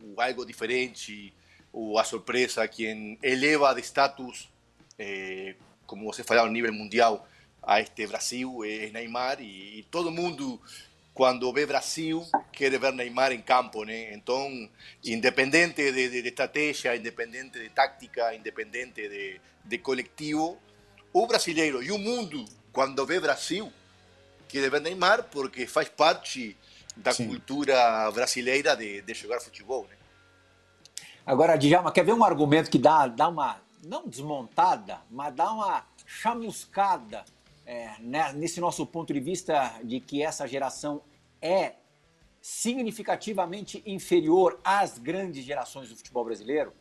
[0.01, 1.31] o algo diferente,
[1.79, 4.49] o a sorpresa, quien eleva de estatus,
[4.99, 7.29] eh, como você falou, a nível mundial,
[7.63, 10.59] a este Brasil es Neymar y, todo el mundo
[11.13, 14.15] cuando ve Brasil quiere ver Neymar en campo, né?
[14.15, 14.49] Então,
[15.05, 20.59] independente de, de, de, estrategia, independente de táctica, independente de, de colectivo,
[21.13, 23.71] o brasileiro e o mundo quando vê Brasil
[24.49, 26.57] quiere ver Neymar porque faz parte
[26.97, 27.27] da Sim.
[27.29, 30.06] cultura brasileira de, de jogar futebol, né?
[31.27, 35.85] Agora, Djalma, quer ver um argumento que dá, dá uma, não desmontada, mas dar uma
[36.07, 37.25] chamuscada
[37.67, 41.03] é, né, nesse nosso ponto de vista de que essa geração
[41.43, 41.75] é
[42.41, 46.73] significativamente inferior às grandes gerações do futebol brasileiro?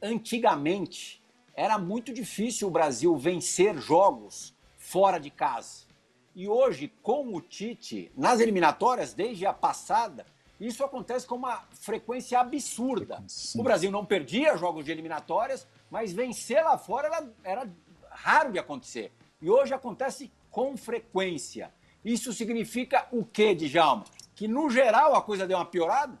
[0.00, 1.20] Antigamente,
[1.52, 5.88] era muito difícil o Brasil vencer jogos fora de casa.
[6.36, 10.24] E hoje, com o Tite, nas eliminatórias, desde a passada,
[10.60, 13.22] isso acontece com uma frequência absurda.
[13.54, 17.72] O Brasil não perdia jogos de eliminatórias, mas vencer lá fora era, era
[18.10, 19.12] raro de acontecer.
[19.40, 21.72] E hoje acontece com frequência.
[22.04, 24.04] Isso significa o quê, Djalma?
[24.34, 26.18] Que no geral a coisa deu uma piorada?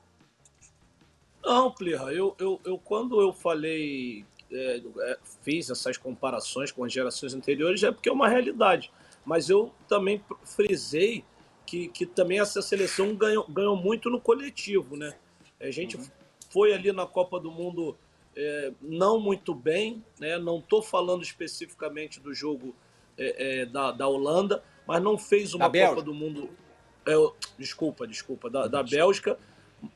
[1.42, 6.92] Não, Plirra, eu, eu, eu quando eu falei, é, é, fiz essas comparações com as
[6.92, 8.92] gerações anteriores, é porque é uma realidade.
[9.24, 11.24] Mas eu também frisei
[11.68, 15.14] que, que também essa seleção ganhou, ganhou muito no coletivo, né?
[15.60, 16.06] A gente uhum.
[16.48, 17.94] foi ali na Copa do Mundo
[18.34, 20.38] é, não muito bem, né?
[20.38, 22.74] Não estou falando especificamente do jogo
[23.18, 26.48] é, é, da, da Holanda, mas não fez uma Copa do Mundo.
[27.06, 27.12] É,
[27.58, 29.38] desculpa, desculpa, da, da Bélgica,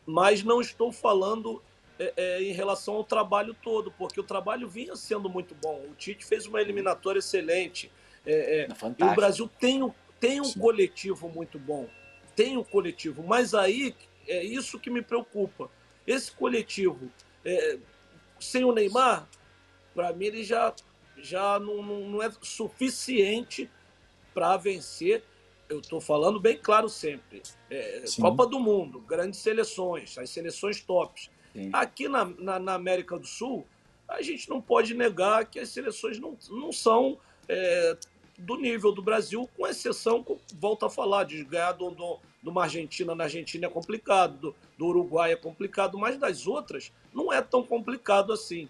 [0.04, 1.62] mas não estou falando
[1.98, 5.82] é, é, em relação ao trabalho todo, porque o trabalho vinha sendo muito bom.
[5.90, 7.90] O Tite fez uma eliminatória excelente.
[8.26, 9.82] É, e o Brasil tem,
[10.22, 10.60] tem um Sim.
[10.60, 11.88] coletivo muito bom.
[12.36, 13.92] Tem um coletivo, mas aí
[14.28, 15.68] é isso que me preocupa.
[16.06, 17.10] Esse coletivo,
[18.38, 19.28] sem o Neymar,
[19.92, 20.72] para mim ele já
[21.18, 23.68] já não, não, não é suficiente
[24.32, 25.24] para vencer.
[25.68, 27.42] Eu estou falando bem claro sempre.
[27.68, 31.30] É, Copa do Mundo, grandes seleções, as seleções tops.
[31.52, 31.70] Sim.
[31.72, 33.66] Aqui na, na, na, América do Sul,
[34.08, 37.96] a gente não pode negar que as seleções não, não são é,
[38.38, 42.64] do nível do Brasil, com exceção, volto a falar, de ganhar do, do, de uma
[42.64, 47.40] Argentina na Argentina é complicado, do, do Uruguai é complicado, mas das outras não é
[47.40, 48.68] tão complicado assim.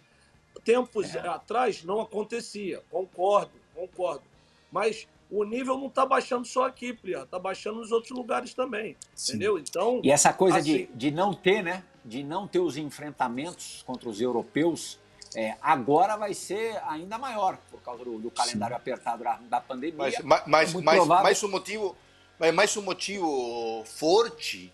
[0.64, 1.26] Tempos é.
[1.26, 4.22] atrás não acontecia, concordo, concordo.
[4.70, 8.96] Mas o nível não está baixando só aqui, Plia, está baixando nos outros lugares também,
[9.14, 9.32] Sim.
[9.32, 9.58] entendeu?
[9.58, 10.86] Então e essa coisa assim...
[10.86, 11.82] de, de não ter, né?
[12.04, 14.98] De não ter os enfrentamentos contra os europeus,
[15.36, 18.80] é, agora vai ser ainda maior por causa do, do calendário Sim.
[18.80, 19.96] apertado da, da pandemia.
[19.96, 21.96] Mas, mas, mas, é mas, mais um motivo,
[22.38, 24.72] mas mais um motivo forte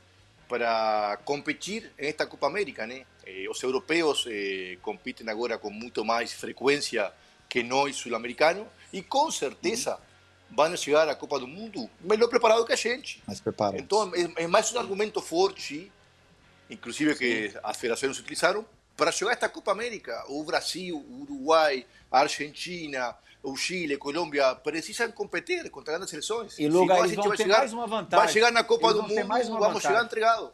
[0.49, 3.05] para competir nesta Copa América, né?
[3.27, 7.13] Eh, os europeos eh, competem agora com muito mais frequência
[7.49, 9.99] que nós, sul-americanos, e com certeza
[10.51, 10.57] uhum.
[10.57, 13.23] vão chegar à Copa do Mundo melhor preparado que a gente.
[13.27, 13.79] Mais preparado.
[13.79, 15.93] Então, é, é, mais um argumento forte,
[16.71, 18.65] inclusive que as federações utilizaram,
[18.99, 20.25] para jogar esta Copa América.
[20.29, 26.59] O Brasil, o Uruguai, a Argentina, o Chile, a Colômbia precisam competir contra grandes seleções.
[26.59, 28.25] E Lugar, Senão, a gente vai chegar, mais uma vantagem.
[28.25, 29.81] Vai chegar na Copa do Mundo, vamos vantagem.
[29.81, 30.53] chegar entregado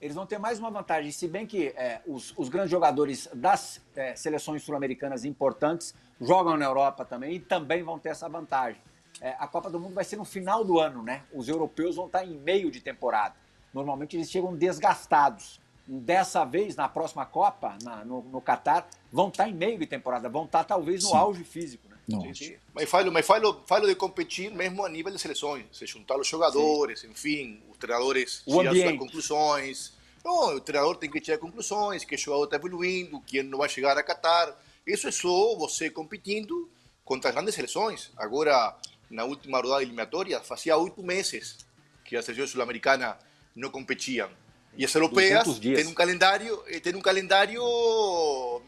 [0.00, 1.10] eles vão ter mais uma vantagem.
[1.10, 6.64] Se bem que é, os, os, grandes jogadores das é, seleções sul-americanas importantes jogam na
[6.64, 8.80] Europa também e também vão ter essa vantagem.
[9.20, 11.24] É, a Copa do Mundo vai ser no final do ano, né?
[11.32, 13.34] Os europeus vão estar em meio de temporada.
[13.74, 15.60] Normalmente eles chegam desgastados.
[15.90, 20.28] Dessa vez, na próxima Copa, na, no, no Catar, vão estar em meio de temporada,
[20.28, 21.16] vão estar talvez no Sim.
[21.16, 21.88] auge físico.
[21.88, 21.96] Né?
[22.10, 22.56] Sim, sim.
[22.74, 26.26] Mas, falo, mas falo, falo de competir mesmo a nível de seleções, se juntar os
[26.26, 27.08] jogadores, sim.
[27.08, 29.92] enfim, os treinadores tirar suas conclusões.
[30.22, 33.68] Não, o treinador tem que tirar conclusões, que o jogador está evoluindo, que não vai
[33.68, 34.54] chegar a Qatar.
[34.86, 36.68] Isso é só você competindo
[37.02, 38.10] contra as grandes seleções.
[38.14, 38.76] Agora,
[39.10, 41.58] na última rodada eliminatória, fazia oito meses
[42.04, 43.18] que a seleção sul-americana
[43.54, 44.28] não competiam.
[44.76, 47.62] E as europeias têm um calendário, eh, têm um calendário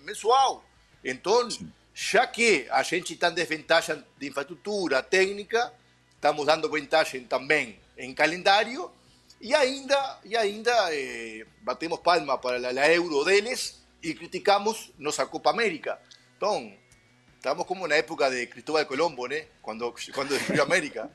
[0.04, 0.64] mensual.
[1.04, 1.48] Então,
[1.94, 5.72] já que a gente está em desvantagem de infraestrutura técnica,
[6.14, 8.90] estamos dando vantagem também em calendário
[9.40, 15.50] e ainda, e ainda eh, batemos palma para a Euro deles e criticamos nossa Copa
[15.50, 15.98] América.
[16.36, 16.72] Então,
[17.36, 19.46] estamos como na época de Cristóbal Colombo, né?
[19.62, 21.10] Quando, quando descobriu a América.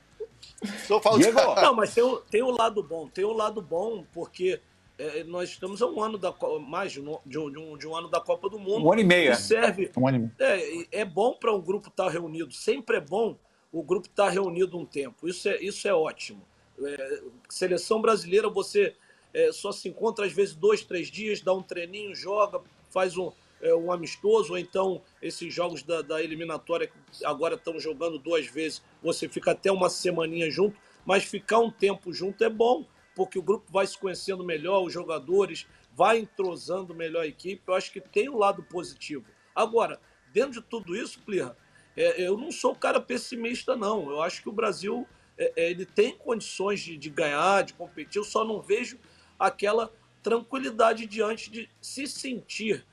[0.87, 1.61] Só falta...
[1.61, 4.59] Não, mas tem tem o lado bom, tem o lado bom, porque
[4.97, 6.33] é, nós estamos a um ano da
[6.67, 8.85] mais de um, de um, de um ano da Copa do Mundo.
[8.85, 9.31] Um ano e meio.
[9.31, 9.35] É.
[9.35, 9.91] Serve.
[9.97, 10.33] Um ano e meio.
[10.39, 12.53] É, é bom para um grupo estar tá reunido.
[12.53, 13.37] Sempre é bom
[13.71, 15.27] o grupo estar tá reunido um tempo.
[15.27, 16.41] Isso é, isso é ótimo.
[16.81, 18.95] É, seleção brasileira, você
[19.33, 23.31] é, só se encontra às vezes dois, três dias, dá um treininho, joga, faz um,
[23.61, 28.45] é, um amistoso, ou então esses jogos da, da eliminatória que agora estão jogando duas
[28.47, 33.39] vezes, você fica até uma semaninha junto, mas ficar um tempo junto é bom, porque
[33.39, 37.63] o grupo vai se conhecendo melhor, os jogadores, vai entrosando melhor a equipe.
[37.65, 39.25] Eu acho que tem o um lado positivo.
[39.55, 39.99] Agora,
[40.33, 41.57] dentro de tudo isso, Plirra,
[41.95, 44.09] é, eu não sou cara pessimista, não.
[44.09, 48.19] Eu acho que o Brasil é, é, ele tem condições de, de ganhar, de competir,
[48.19, 48.99] eu só não vejo
[49.39, 49.91] aquela
[50.23, 52.85] tranquilidade diante de se sentir,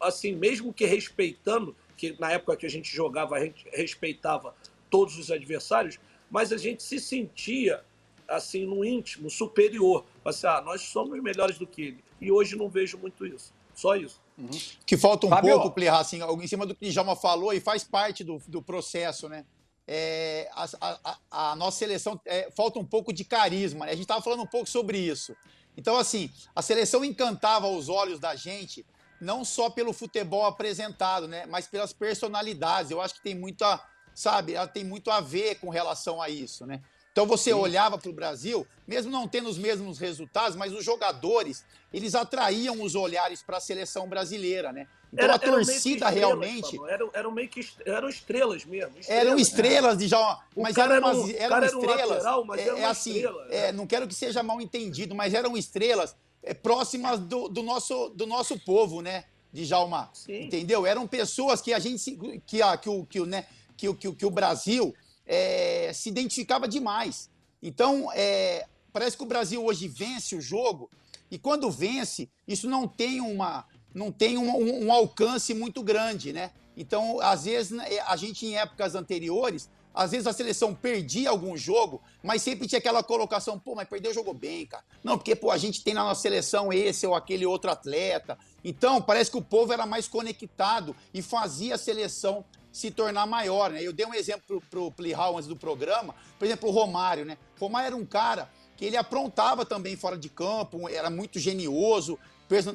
[0.00, 4.54] assim, mesmo que respeitando, que na época que a gente jogava, a gente respeitava
[4.88, 5.98] todos os adversários,
[6.30, 7.82] mas a gente se sentia
[8.28, 10.04] assim no íntimo superior.
[10.24, 12.04] Assim, ah, nós somos melhores do que ele.
[12.20, 13.52] E hoje não vejo muito isso.
[13.74, 14.20] Só isso.
[14.38, 14.50] Uhum.
[14.84, 15.54] Que falta um Fabio.
[15.54, 19.28] pouco, Plirra, assim, em cima do que Djalma falou e faz parte do, do processo,
[19.28, 19.44] né?
[19.88, 23.86] É, a, a, a, nossa seleção é, falta um pouco de carisma.
[23.86, 23.92] Né?
[23.92, 25.36] A gente estava falando um pouco sobre isso.
[25.76, 28.84] Então, assim, a seleção encantava os olhos da gente,
[29.20, 31.46] não só pelo futebol apresentado, né?
[31.46, 32.90] Mas pelas personalidades.
[32.90, 36.28] Eu acho que tem muito a, sabe, ela tem muito a ver com relação a
[36.28, 36.82] isso, né?
[37.16, 37.56] Então você Sim.
[37.56, 42.82] olhava para o Brasil, mesmo não tendo os mesmos resultados, mas os jogadores, eles atraíam
[42.82, 44.86] os olhares para a seleção brasileira, né?
[45.10, 46.78] Então era, a torcida realmente.
[46.90, 48.98] Eram, eram meio que eram estrelas mesmo.
[48.98, 50.40] Estrelas, eram estrelas de já.
[50.54, 52.08] Mas eram, umas, um, eram estrelas.
[52.10, 55.56] Lateral, mas é, é assim, estrela, é, não quero que seja mal entendido, mas eram
[55.56, 59.24] estrelas é, próximas do, do, nosso, do nosso povo, né?
[59.50, 60.10] De Jalma.
[60.28, 60.84] Entendeu?
[60.84, 62.18] Eram pessoas que a gente.
[62.46, 64.94] que, a, que, o, que, o, né, que, que, que o Brasil
[65.26, 67.28] é, se identificava demais.
[67.62, 70.90] Então, é, parece que o Brasil hoje vence o jogo,
[71.30, 76.52] e quando vence, isso não tem, uma, não tem um, um, alcance muito grande, né?
[76.76, 81.56] Então, às vezes, né, a gente, em épocas anteriores, às vezes a seleção perdia algum
[81.56, 84.84] jogo, mas sempre tinha aquela colocação, pô, mas perdeu, jogou bem, cara.
[85.02, 88.38] Não, porque, pô, a gente tem na nossa seleção esse ou aquele outro atleta.
[88.62, 92.44] Então, parece que o povo era mais conectado e fazia a seleção
[92.76, 93.82] se tornar maior, né?
[93.82, 97.38] Eu dei um exemplo para o Plihal antes do programa, por exemplo, o Romário, né?
[97.56, 102.18] O Romário era um cara que ele aprontava também fora de campo, era muito genioso,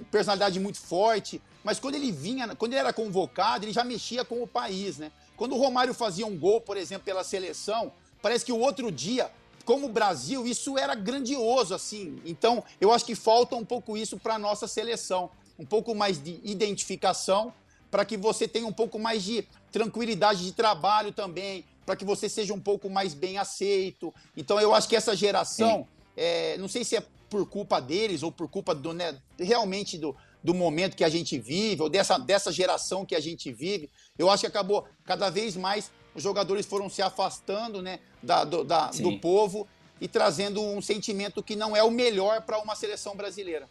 [0.10, 4.42] personalidade muito forte, mas quando ele vinha, quando ele era convocado, ele já mexia com
[4.42, 5.12] o país, né?
[5.38, 9.30] Quando o Romário fazia um gol, por exemplo, pela seleção, parece que o outro dia,
[9.66, 12.20] como o Brasil, isso era grandioso, assim.
[12.26, 16.40] Então, eu acho que falta um pouco isso para nossa seleção, um pouco mais de
[16.44, 17.54] identificação,
[17.92, 22.28] para que você tenha um pouco mais de tranquilidade de trabalho também, para que você
[22.30, 24.14] seja um pouco mais bem aceito.
[24.36, 28.32] Então eu acho que essa geração, é, não sei se é por culpa deles ou
[28.32, 32.52] por culpa do, né, realmente do, do momento que a gente vive, ou dessa, dessa
[32.52, 36.90] geração que a gente vive, eu acho que acabou cada vez mais os jogadores foram
[36.90, 39.68] se afastando né, da, do, da, do povo
[40.00, 43.70] e trazendo um sentimento que não é o melhor para uma seleção brasileira.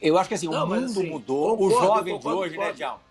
[0.00, 2.56] Eu acho que assim, não, o mundo assim, mudou, concordo, o jovem concordo, de hoje,
[2.56, 2.72] né, concordo.
[2.72, 3.02] né, Dial?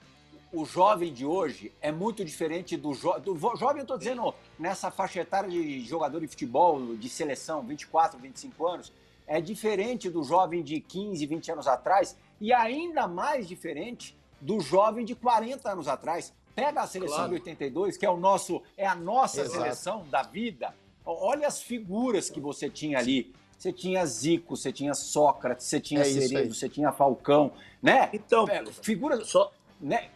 [0.54, 4.92] O jovem de hoje é muito diferente do, jo do jovem, eu estou dizendo, nessa
[4.92, 8.94] faixa etária de jogador de futebol, de seleção, 24, 25 anos,
[9.26, 15.04] é diferente do jovem de 15, 20 anos atrás e ainda mais diferente do jovem
[15.04, 16.32] de 40 anos atrás.
[16.54, 17.30] Pega a seleção claro.
[17.30, 19.58] de 82, que é o nosso, é a nossa Exato.
[19.58, 20.76] seleção da vida.
[21.04, 23.34] Olha as figuras que você tinha ali.
[23.58, 28.10] Você tinha Zico, você tinha Sócrates, você tinha é Cerezo, você tinha Falcão, né?
[28.12, 30.10] Então, é, figuras só, né?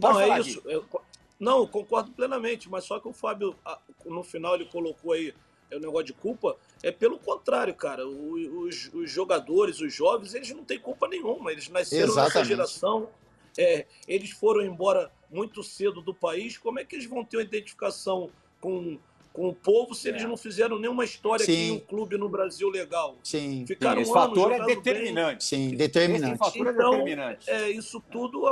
[0.00, 0.62] Pode não, é isso.
[0.64, 0.84] Eu,
[1.38, 3.56] não, concordo plenamente, mas só que o Fábio,
[4.04, 5.34] no final, ele colocou aí
[5.72, 6.56] é o negócio de culpa.
[6.82, 8.06] É pelo contrário, cara.
[8.06, 11.50] Os, os jogadores, os jovens, eles não têm culpa nenhuma.
[11.50, 12.34] Eles nasceram Exatamente.
[12.34, 13.08] nessa geração.
[13.56, 16.58] É, eles foram embora muito cedo do país.
[16.58, 18.98] Como é que eles vão ter uma identificação com,
[19.32, 20.12] com o povo se é.
[20.12, 21.52] eles não fizeram nenhuma história Sim.
[21.52, 23.16] aqui em um clube no Brasil legal?
[23.24, 23.64] Sim.
[23.66, 25.50] Ficaram Esse fator é determinante.
[25.50, 25.70] Bem.
[25.70, 26.34] Sim, determinante.
[26.34, 27.50] Esse fator é então, determinante.
[27.50, 28.46] É, isso tudo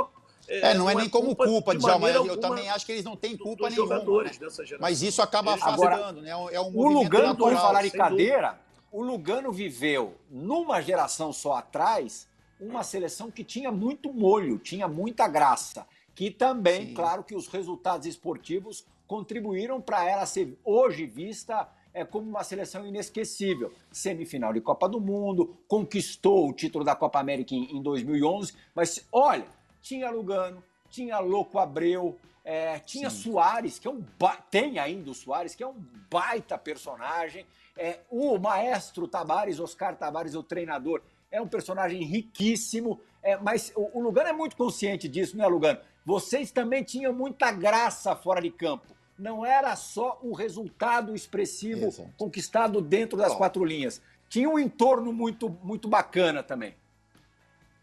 [0.51, 2.09] é, não, é, não é nem como culpa, de Djalma.
[2.09, 3.99] Eu também acho que eles não têm culpa nenhuma.
[3.99, 4.31] Né?
[4.79, 6.31] Mas isso acaba afastando, né?
[6.31, 8.59] É um o Lugano, por falar em cadeira,
[8.91, 12.27] o Lugano viveu numa geração só atrás
[12.59, 15.87] uma seleção que tinha muito molho, tinha muita graça.
[16.13, 16.93] Que também, Sim.
[16.93, 22.85] claro, que os resultados esportivos contribuíram para ela ser hoje vista é como uma seleção
[22.85, 23.71] inesquecível.
[23.91, 29.05] Semifinal de Copa do Mundo, conquistou o título da Copa América em, em 2011, mas
[29.11, 29.45] olha,
[29.81, 33.31] tinha Lugano, tinha Louco Abreu, é, tinha Sim.
[33.31, 34.37] Soares, que é um ba...
[34.49, 35.75] tem ainda o Soares, que é um
[36.09, 37.45] baita personagem.
[37.77, 41.01] É, o maestro Tabares, Oscar Tabares, o treinador,
[41.31, 42.99] é um personagem riquíssimo.
[43.23, 45.79] É, mas o, o Lugano é muito consciente disso, né, Lugano?
[46.05, 48.87] Vocês também tinham muita graça fora de campo.
[49.17, 52.09] Não era só o resultado expressivo Exato.
[52.17, 53.37] conquistado dentro das Bom.
[53.37, 54.01] quatro linhas.
[54.27, 56.73] Tinha um entorno muito, muito bacana também.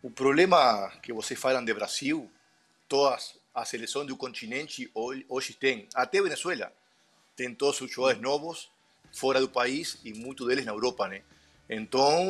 [0.01, 2.30] O problema que vocês falam de Brasil,
[2.88, 6.72] todas a seleção do continente hoje tem, até Venezuela,
[7.34, 8.70] tem todos os jogadores novos
[9.12, 11.22] fora do país e muitos deles na Europa, né?
[11.68, 12.24] Então,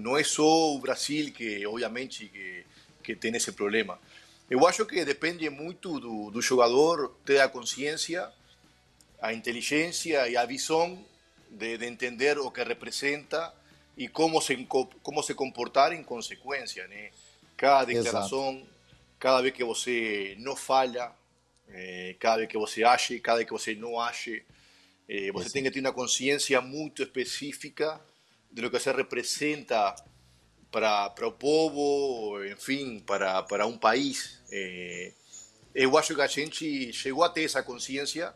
[0.00, 2.66] não é só o Brasil que, obviamente, que,
[3.04, 3.96] que tem esse problema.
[4.50, 8.28] Eu acho que depende muito do, do jogador ter a consciência,
[9.22, 11.02] a inteligência e a visão
[11.48, 13.54] de, de entender o que representa
[13.96, 16.86] y cómo se, cómo se comportar en consecuencia.
[16.86, 16.94] ¿no?
[17.56, 18.70] Cada declaración, Exato.
[19.18, 21.12] cada vez que você não falha,
[21.68, 24.44] Eh, cada vez que você ache, cada vez que você não ache,
[25.08, 28.00] eh, você tem que ter uma consciência muito específica
[28.50, 29.94] de lo que você representa
[30.70, 34.40] para, para o povo, enfim, para, para um país.
[34.52, 35.12] Eh,
[35.74, 38.32] eu acho que a gente chegou a ter essa consciência.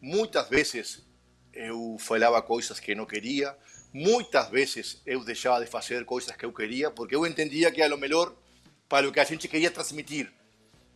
[0.00, 1.06] Muitas vezes
[1.52, 3.56] eu falava coisas que não queria,
[3.92, 7.94] muitas vezes eu deixava de fazer coisas que eu queria, porque eu entendia que era
[7.94, 8.32] o melhor
[8.88, 10.30] para o que a gente queria transmitir.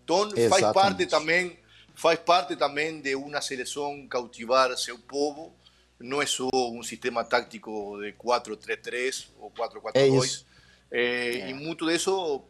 [0.03, 1.59] Então faz parte também
[1.95, 5.55] faz parte também de uma seleção cautivar seu povo.
[5.99, 10.45] Não é só um sistema tático de 4-3-3 ou 4-4-2.
[10.91, 11.51] É é, é.
[11.51, 12.43] E muito disso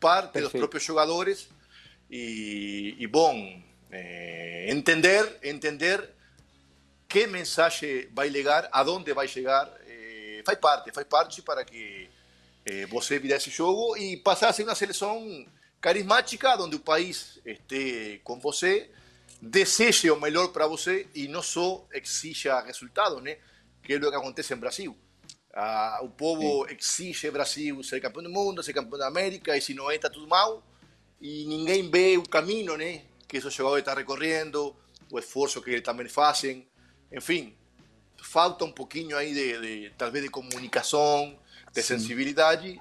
[0.00, 0.52] parte Perfeito.
[0.52, 1.48] dos próprios jogadores.
[2.10, 6.10] E, e bom, é, entender, entender
[7.08, 9.81] que mensagem vai ligar, aonde vai chegar, é,
[10.44, 12.08] faz parte, faz parte para que
[12.64, 14.22] é, você virar esse jogo e
[14.52, 15.46] ser uma seleção
[15.80, 18.90] carismática, onde o país esteja com você,
[19.40, 23.38] deseje o melhor para você e não só exija resultados, né?
[23.82, 24.96] que é o que acontece em Brasil.
[25.52, 26.76] Ah, o povo Sim.
[26.78, 30.08] exige Brasil ser campeão do mundo, ser campeão da América, e se não é, está
[30.08, 30.62] tudo mal.
[31.20, 33.02] E ninguém vê o caminho né?
[33.28, 34.74] que esses jogadores estão recorrendo,
[35.10, 36.66] o esforço que eles também fazem.
[37.12, 37.54] Enfim,
[38.22, 41.38] falta um pouquinho aí de, de talvez de comunicação,
[41.72, 41.98] de Sim.
[41.98, 42.80] sensibilidade.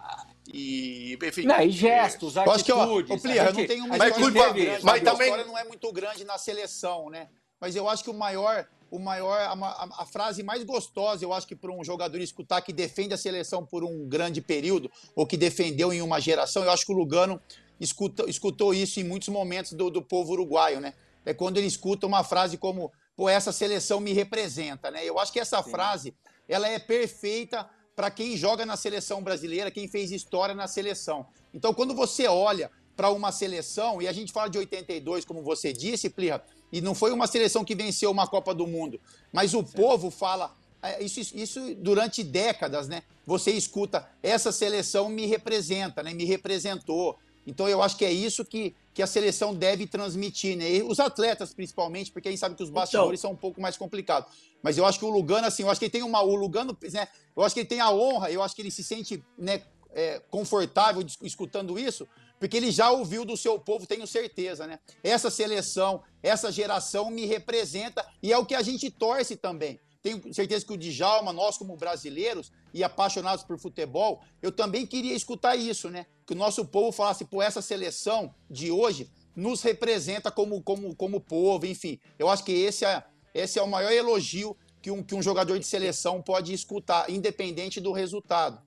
[0.54, 1.44] E, enfim.
[1.44, 2.64] Não, e gestos, é, atitudes.
[2.64, 5.22] Que, ó, Plia, eu não tenho uma mas, culpa, grande, mas também...
[5.22, 7.30] a história não é muito grande na seleção, né?
[7.60, 11.32] Mas eu acho que o maior, o maior, a, a, a frase mais gostosa, eu
[11.32, 15.28] acho que para um jogador escutar que defende a seleção por um grande período, ou
[15.28, 17.40] que defendeu em uma geração, eu acho que o Lugano
[17.80, 20.94] escuta, escutou isso em muitos momentos do, do povo uruguaio, né?
[21.24, 25.06] É quando ele escuta uma frase como, pô, essa seleção me representa, né?
[25.06, 25.72] Eu acho que essa Sim.
[25.72, 26.14] frase,
[26.48, 31.26] ela é perfeita para quem joga na seleção brasileira, quem fez história na seleção.
[31.54, 35.74] Então, quando você olha para uma seleção, e a gente fala de 82, como você
[35.74, 39.00] disse, Plirra, e não foi uma seleção que venceu uma Copa do Mundo,
[39.32, 43.04] mas o povo fala é, isso, isso durante décadas, né?
[43.26, 46.14] Você escuta, essa seleção me representa, né?
[46.14, 47.18] Me representou.
[47.46, 50.70] Então eu acho que é isso que, que a seleção deve transmitir, né?
[50.70, 53.40] E os atletas, principalmente, porque a gente sabe que os então bastidores então, são um
[53.40, 54.32] pouco mais complicados.
[54.62, 56.22] Mas eu acho que o Lugano, assim, eu acho que ele tem uma.
[56.22, 57.08] O Lugano, né?
[57.36, 59.64] Eu acho que ele tem a honra, eu acho que ele se sente né,
[59.94, 62.08] é, confortável escutando isso,
[62.40, 64.80] porque ele já ouviu do seu povo, tenho certeza, né?
[65.04, 69.80] Essa seleção, essa geração me representa e é o que a gente torce também.
[70.02, 75.14] Tenho certeza que o Djalma, nós como brasileiros e apaixonados por futebol, eu também queria
[75.14, 76.08] escutar isso, né?
[76.26, 81.22] Que o nosso povo falasse, pô, essa seleção de hoje nos representa como, como, como
[81.22, 82.00] povo, enfim.
[82.18, 85.60] Eu acho que esse é, esse é o maior elogio que um, que um jogador
[85.60, 88.62] de seleção pode escutar, independente do resultado.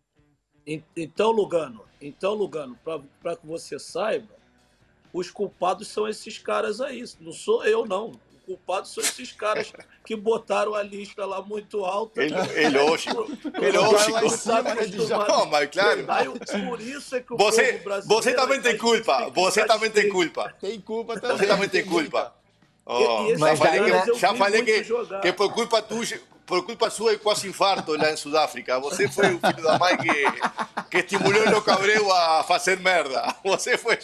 [0.97, 2.79] Então, Lugano, então, Lugano,
[3.21, 4.35] para que você saiba,
[5.13, 7.05] os culpados são esses caras aí.
[7.21, 8.13] Não sou eu, não.
[8.45, 9.73] Culpado são esses caras
[10.05, 12.23] que botaram a lista lá muito alta.
[12.23, 13.27] É, é lógico.
[13.55, 14.21] É lógico.
[15.27, 16.35] Não, mas claro.
[16.69, 19.31] por isso é que o você, você também tem culpa.
[19.31, 20.55] Você também tem culpa.
[20.61, 21.39] Tem culpa também.
[21.39, 22.35] Você também tem culpa.
[22.87, 24.85] Oh, já falei, que, já falei que,
[25.23, 26.05] que por culpa tua,
[26.47, 28.79] por culpa sua eu quase infarto lá em Sudáfrica.
[28.81, 33.35] Você foi o filho da mãe que, que estimulou o Cabreu a fazer merda.
[33.45, 33.99] Você foi.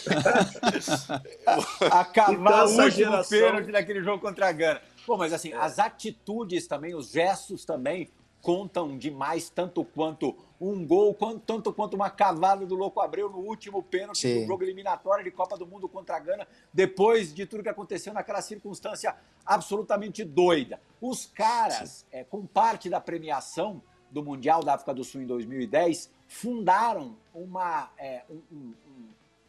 [1.91, 3.39] Acabar então, o último geração...
[3.39, 4.81] pênalti daquele jogo contra a Gana.
[5.05, 8.09] Pô, mas assim, as atitudes também, os gestos também
[8.41, 13.39] contam demais, tanto quanto um gol, quanto, tanto quanto uma cavada do Louco Abreu no
[13.39, 17.63] último pênalti do jogo eliminatório de Copa do Mundo contra a Gana, depois de tudo
[17.63, 19.15] que aconteceu naquela circunstância
[19.45, 20.81] absolutamente doida.
[20.99, 23.81] Os caras, é, com parte da premiação
[24.11, 27.91] do Mundial da África do Sul em 2010, fundaram uma.
[27.97, 28.73] É, um, um,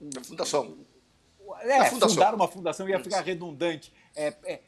[0.00, 0.78] um, uma fundação.
[1.60, 2.08] É, fundação.
[2.08, 3.92] fundaram uma fundação, ia ficar redundante.
[4.14, 4.60] É, é,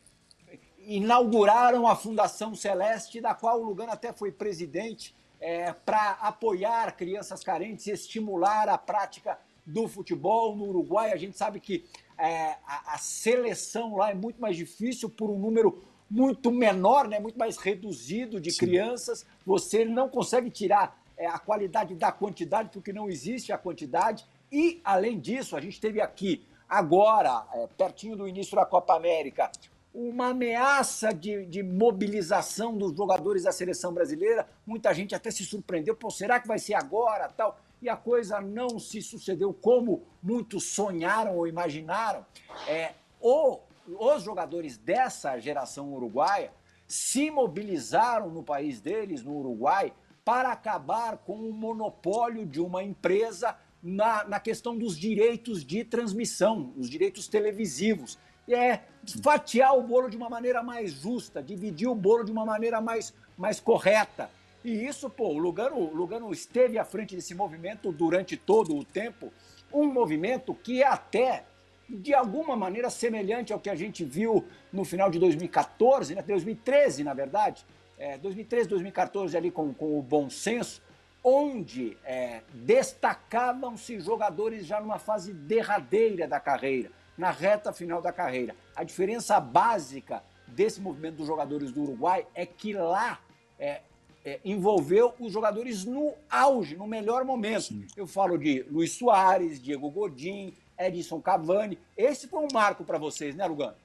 [0.86, 7.42] inauguraram a Fundação Celeste, da qual o Lugano até foi presidente, é, para apoiar crianças
[7.42, 11.12] carentes e estimular a prática do futebol no Uruguai.
[11.12, 11.84] A gente sabe que
[12.18, 17.18] é, a, a, seleção lá é muito mais difícil por um número muito menor, né,
[17.18, 18.58] muito mais reduzido de Sim.
[18.58, 19.26] crianças.
[19.44, 24.24] Você não consegue tirar é, a qualidade da quantidade, porque não existe a quantidade.
[24.50, 29.50] E, além disso, a gente teve aqui, agora, é, pertinho do início da Copa América,
[29.94, 34.48] uma ameaça de, de, mobilização dos jogadores da seleção brasileira.
[34.66, 37.60] Muita gente até se surpreendeu, pô, será que vai ser agora, tal?
[37.80, 42.26] E a coisa não se sucedeu como muitos sonharam ou imaginaram.
[42.66, 46.50] É, ou os jogadores dessa geração uruguaia
[46.88, 49.92] se mobilizaram no país deles, no Uruguai,
[50.24, 56.72] para acabar com o monopólio de uma empresa na, na questão dos direitos de transmissão,
[56.76, 58.18] os direitos televisivos
[58.52, 58.80] é
[59.22, 63.14] fatiar o bolo de uma maneira mais justa, dividir o bolo de uma maneira mais,
[63.38, 64.28] mais correta.
[64.64, 68.84] E isso, pô, o Lugano, o Lugano esteve à frente desse movimento durante todo o
[68.84, 69.32] tempo,
[69.72, 71.44] um movimento que é até
[71.88, 76.22] de alguma maneira semelhante ao que a gente viu no final de 2014, né?
[76.22, 77.64] 2013, na verdade,
[77.98, 80.82] é, 2013, 2014 ali com, com o bom senso,
[81.22, 88.54] onde é, destacavam-se jogadores já numa fase derradeira da carreira, na reta final da carreira.
[88.74, 93.20] A diferença básica desse movimento dos jogadores do Uruguai é que lá
[93.58, 93.80] é,
[94.24, 97.62] é, envolveu os jogadores no auge, no melhor momento.
[97.62, 97.86] Sim.
[97.96, 101.78] Eu falo de Luiz Soares, Diego Godin, Edson Cavani.
[101.96, 103.76] Esse foi um marco para vocês, né, Lugano?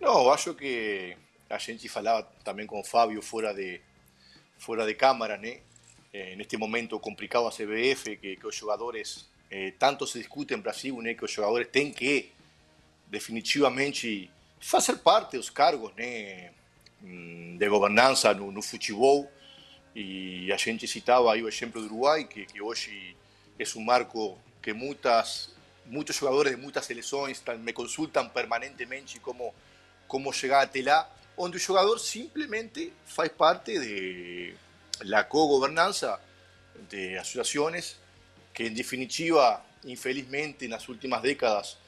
[0.00, 1.16] Não, acho que
[1.48, 3.80] a gente falava também com o Fábio fora de,
[4.58, 5.60] fora de câmara, né?
[6.12, 10.58] Eh, neste momento complicado a CBF, que, que os jogadores, eh, tanto se discute em
[10.58, 12.32] Brasil, né, que os jogadores têm que
[13.06, 16.50] definitivamente fazer parte dos cargos, né?
[17.02, 19.30] Mm, de governança no, no futebol
[19.94, 23.16] e a gente citava aí o exemplo do Uruguai, que, que hoje
[23.58, 25.50] é um marco que muitas,
[25.84, 29.52] muitos jogadores de muitas seleções me consultam permanentemente como,
[30.08, 34.54] como chegar até lá, onde o jogador simplesmente faz parte de
[35.00, 36.18] la co-gobernanza
[36.88, 37.96] de asociaciones
[38.52, 41.78] que en definitiva, infelizmente, en las últimas décadas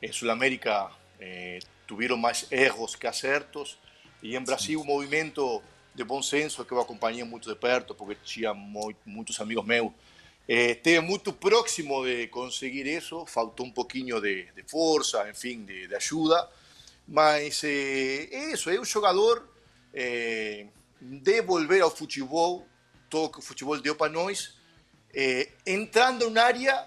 [0.00, 3.78] en Sudamérica eh, tuvieron más erros que acertos
[4.22, 5.62] Y en Brasil, un movimiento
[5.94, 9.92] de bom senso que eu acompanhei muito de perto, porque tinha muitos amigos meus,
[10.46, 15.86] eh, esteve muito próximo de conseguir isso, faltou um pouquinho de, de força, enfim, de,
[15.86, 16.48] de ajuda,
[17.08, 19.48] mas eh, isso, é o jogador
[19.94, 20.66] eh,
[21.00, 22.66] devolver ao futebol
[23.08, 24.54] todo que o futebol deu para nós,
[25.14, 26.86] eh, entrando em área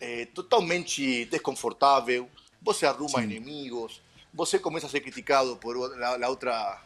[0.00, 2.28] eh, totalmente desconfortável,
[2.60, 3.24] você arruma Sim.
[3.24, 4.00] inimigos,
[4.32, 6.80] você comienza a ser criticado por otra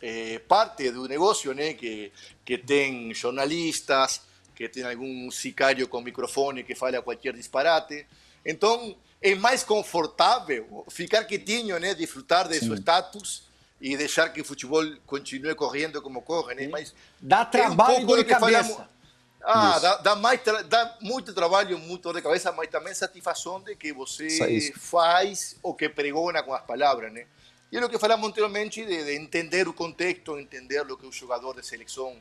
[0.00, 1.74] eh, parte do negócio, né?
[1.74, 2.12] que,
[2.44, 4.22] que tem jornalistas,
[4.54, 8.06] que tem algum sicário com microfone que fala qualquer disparate.
[8.44, 11.94] Então, é mais confortável ficar quietinho, né?
[11.94, 12.66] disfrutar de Sim.
[12.66, 13.48] seu status
[13.80, 16.54] e deixar que o futebol continue correndo como corre.
[16.54, 16.68] Né?
[16.68, 18.64] Mas Dá trabalho é um pouco e dor de cabeça.
[18.64, 18.88] Falamos,
[19.42, 23.76] ah, dá, dá, mais dá muito trabalho, muito dor de cabeça, mas também satisfação de
[23.76, 27.26] que você faz o que pregona com as palavras, né?
[27.70, 31.12] E é o que falamos anteriormente de, de, entender o contexto, entender o que o
[31.12, 32.16] jogador de seleção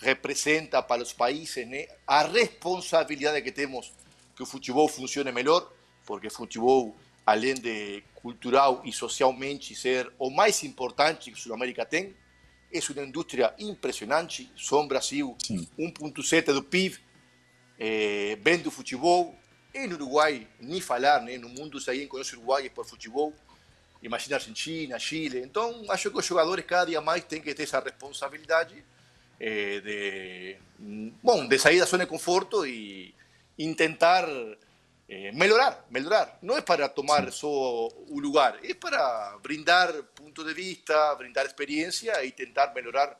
[0.00, 1.86] representa para os países, né?
[2.06, 3.92] A responsabilidade que temos
[4.34, 5.70] que o futebol funcione melhor,
[6.04, 6.94] porque o futebol,
[7.24, 12.14] além de cultural e socialmente ser o mais importante que a Sul-América tem,
[12.72, 14.50] é uma indústria impressionante.
[14.56, 15.36] Só Brasil,
[15.78, 16.98] 1,7 do PIB,
[17.78, 19.34] é, vende o futebol.
[19.72, 21.38] E no Uruguai, nem falar, né?
[21.38, 23.32] no mundo, se alguém conhece é por futebol.
[24.02, 25.40] Imagina Argentina, Chile.
[25.40, 28.82] Então, acho que os jogadores cada dia mais têm que ter essa responsabilidade
[29.38, 30.56] é, de,
[31.22, 33.14] bom, de sair da zona de conforto e
[33.74, 34.26] tentar
[35.12, 36.38] eh, melhorar, melhorar.
[36.40, 42.22] No es para tomar solo un lugar, es para brindar punto de vista, brindar experiencia
[42.22, 43.18] e intentar melhorar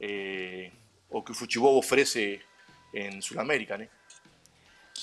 [0.00, 0.72] eh,
[1.10, 2.40] o que o futebol oferece
[2.94, 3.90] em Sul-América, né?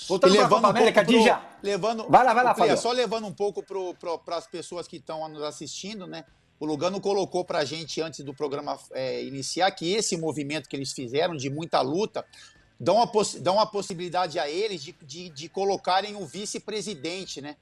[0.08, 2.78] Voltando para a América, pro, pro, levando, vai lá, vai lá, Fabio.
[2.78, 6.26] Só levando um pouco para as pessoas que estão nos assistindo, né?
[6.60, 10.76] O Lugano colocou para a gente antes do programa é, iniciar que esse movimento que
[10.76, 12.26] eles fizeram de muita luta
[12.80, 13.10] dão a,
[13.40, 17.56] dão a possibilidade a eles de, de, de colocarem um vice-presidente né,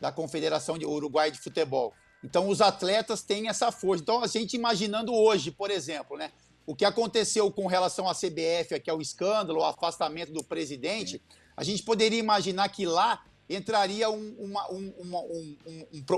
[0.00, 1.92] da Confederação de Uruguai de Futebol.
[2.22, 4.02] Então, os atletas têm essa força.
[4.02, 6.32] Então, a gente imaginando hoje, por exemplo, né,
[6.66, 11.22] o que aconteceu com relação à CBF, que é o escândalo, o afastamento do presidente,
[11.56, 15.56] a gente poderia imaginar que lá entraria um, uma, um, uma, um,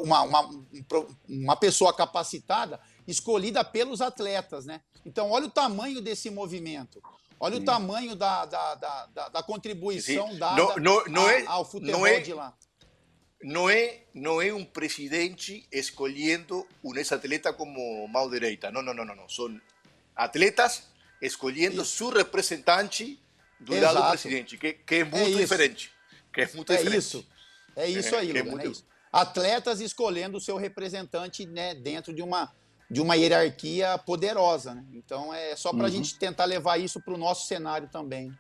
[0.05, 0.51] uma, uma,
[1.29, 4.81] uma pessoa capacitada escolhida pelos atletas, né?
[5.05, 7.03] Então, olha o tamanho desse movimento.
[7.39, 7.63] Olha Sim.
[7.63, 10.39] o tamanho da, da, da, da contribuição Sim.
[10.39, 12.57] dada no é, ao futebol é, de lá.
[13.43, 18.71] Não é, não é um presidente escolhendo um ex-atleta como mão direita.
[18.71, 19.29] Não, não, não, não.
[19.29, 19.61] São
[20.15, 20.85] atletas
[21.21, 21.97] escolhendo Isso.
[21.97, 23.21] seu representante
[23.61, 23.95] do Exato.
[23.95, 25.93] lado do presidente, que, que é muito é diferente.
[26.33, 26.99] Que é muito é diferente.
[26.99, 27.29] Isso.
[27.75, 28.67] É isso aí, é, é, muito...
[28.67, 28.87] é isso.
[29.13, 32.53] Atletas escolhendo o seu representante né, dentro de uma
[32.91, 34.75] de uma hierarquia poderosa.
[34.75, 34.85] Né?
[34.93, 35.91] Então é só para a uhum.
[35.91, 38.33] gente tentar levar isso para o nosso cenário também.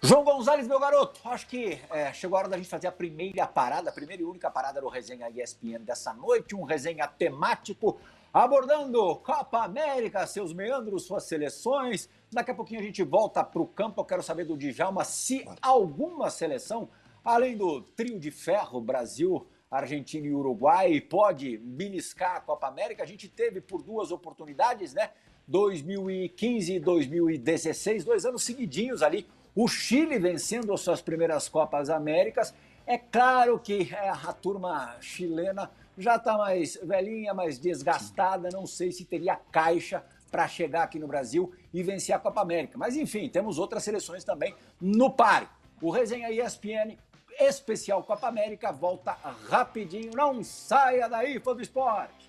[0.00, 3.44] João Gonzalez, meu garoto, acho que é, chegou a hora da gente fazer a primeira
[3.48, 7.98] parada, a primeira e única parada do Resenha ESPN dessa noite, um resenha temático
[8.32, 12.08] abordando Copa América, seus meandros, suas seleções.
[12.30, 14.00] Daqui a pouquinho a gente volta para o campo.
[14.00, 16.88] Eu quero saber do Djalma se alguma seleção,
[17.24, 23.02] além do trio de ferro Brasil, Argentina e Uruguai, pode beliscar a Copa América.
[23.02, 25.10] A gente teve por duas oportunidades, né?
[25.46, 29.26] 2015 e 2016, dois anos seguidinhos ali.
[29.54, 32.54] O Chile vencendo as suas primeiras Copas Américas.
[32.86, 38.48] É claro que é, a turma chilena já está mais velhinha, mais desgastada.
[38.50, 42.78] Não sei se teria caixa para chegar aqui no Brasil e vencer a Copa América.
[42.78, 45.48] Mas enfim, temos outras seleções também no páreo.
[45.80, 46.96] O Resenha ESPN
[47.38, 49.12] especial Copa América volta
[49.48, 50.10] rapidinho.
[50.14, 52.28] Não saia daí, fã do esporte.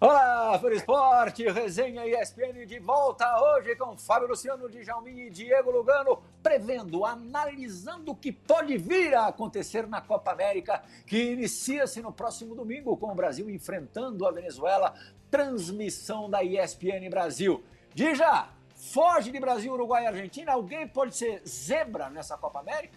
[0.00, 6.22] Olá, Fã Esporte, resenha ESPN de volta hoje com Fábio Luciano, Djalmin e Diego Lugano,
[6.40, 12.54] prevendo, analisando o que pode vir a acontecer na Copa América, que inicia-se no próximo
[12.54, 14.94] domingo com o Brasil enfrentando a Venezuela,
[15.28, 17.60] transmissão da ESPN Brasil.
[17.92, 22.96] Dija, foge de Brasil, Uruguai e Argentina, alguém pode ser zebra nessa Copa América?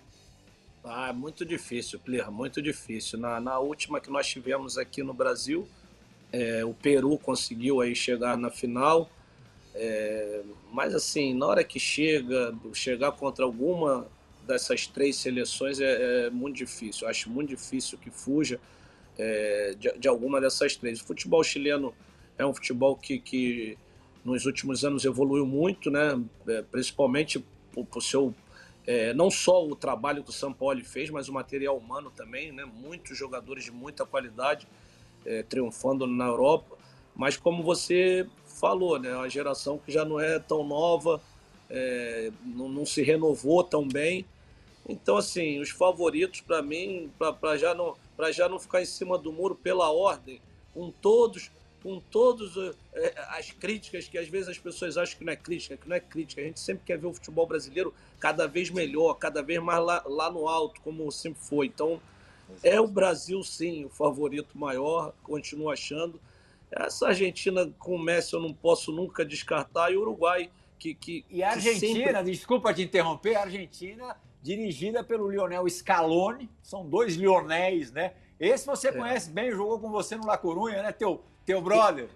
[0.83, 3.19] Ah, é muito difícil, Plirra, muito difícil.
[3.19, 5.67] Na, na última que nós tivemos aqui no Brasil,
[6.31, 9.09] é, o Peru conseguiu aí chegar na final,
[9.73, 14.07] é, mas assim, na hora que chega, chegar contra alguma
[14.45, 17.05] dessas três seleções é, é muito difícil.
[17.05, 18.59] Eu acho muito difícil que fuja
[19.17, 21.01] é, de, de, alguma dessas três.
[21.01, 21.93] O futebol chileno
[22.37, 23.77] é um futebol que, que
[24.23, 26.21] nos últimos anos evoluiu muito, né?
[26.47, 28.33] É, principalmente por, por seu
[28.85, 32.51] é, não só o trabalho que o São Paulo fez, mas o material humano também,
[32.51, 32.65] né?
[32.65, 34.67] Muitos jogadores de muita qualidade
[35.25, 36.77] é, triunfando na Europa,
[37.15, 41.21] mas como você falou, né, a geração que já não é tão nova,
[41.69, 44.25] é, não, não, se renovou tão bem.
[44.87, 47.95] Então, assim, os favoritos para mim, para já, não,
[48.31, 50.41] já não ficar em cima do muro pela ordem,
[50.73, 51.51] com todos
[51.81, 52.55] com todas
[52.93, 55.95] é, as críticas que às vezes as pessoas acham que não é crítica, que não
[55.95, 56.41] é crítica.
[56.41, 60.03] A gente sempre quer ver o futebol brasileiro cada vez melhor, cada vez mais lá,
[60.05, 61.67] lá no alto, como sempre foi.
[61.67, 61.99] Então,
[62.63, 66.19] é o Brasil, sim, o favorito maior, continuo achando.
[66.71, 70.93] Essa Argentina com o Messi eu não posso nunca descartar, e o Uruguai, que.
[70.93, 72.31] que e a Argentina, sempre...
[72.31, 78.13] desculpa te interromper, a Argentina, dirigida pelo Lionel Scaloni, são dois Lionéis, né?
[78.39, 78.91] Esse você é.
[78.91, 80.91] conhece bem, jogou com você no La Corunha, né?
[80.91, 82.09] Teu, teu brother.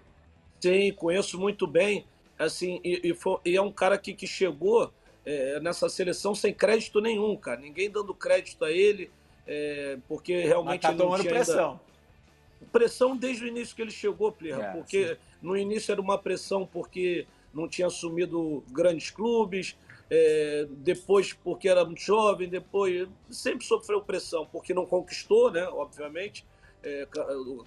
[0.60, 2.06] Sim, conheço muito bem.
[2.38, 4.92] Assim, e, e, foi, e é um cara que, que chegou
[5.24, 7.60] é, nessa seleção sem crédito nenhum, cara.
[7.60, 9.10] Ninguém dando crédito a ele
[9.46, 11.70] é, porque realmente Mas tá tomando pressão.
[11.70, 12.72] Ainda...
[12.72, 15.16] Pressão desde o início que ele chegou, Plirra, é, porque sim.
[15.40, 19.76] no início era uma pressão porque não tinha assumido grandes clubes,
[20.10, 26.44] é, depois porque era muito jovem, depois sempre sofreu pressão porque não conquistou, né, obviamente,
[26.82, 27.06] é,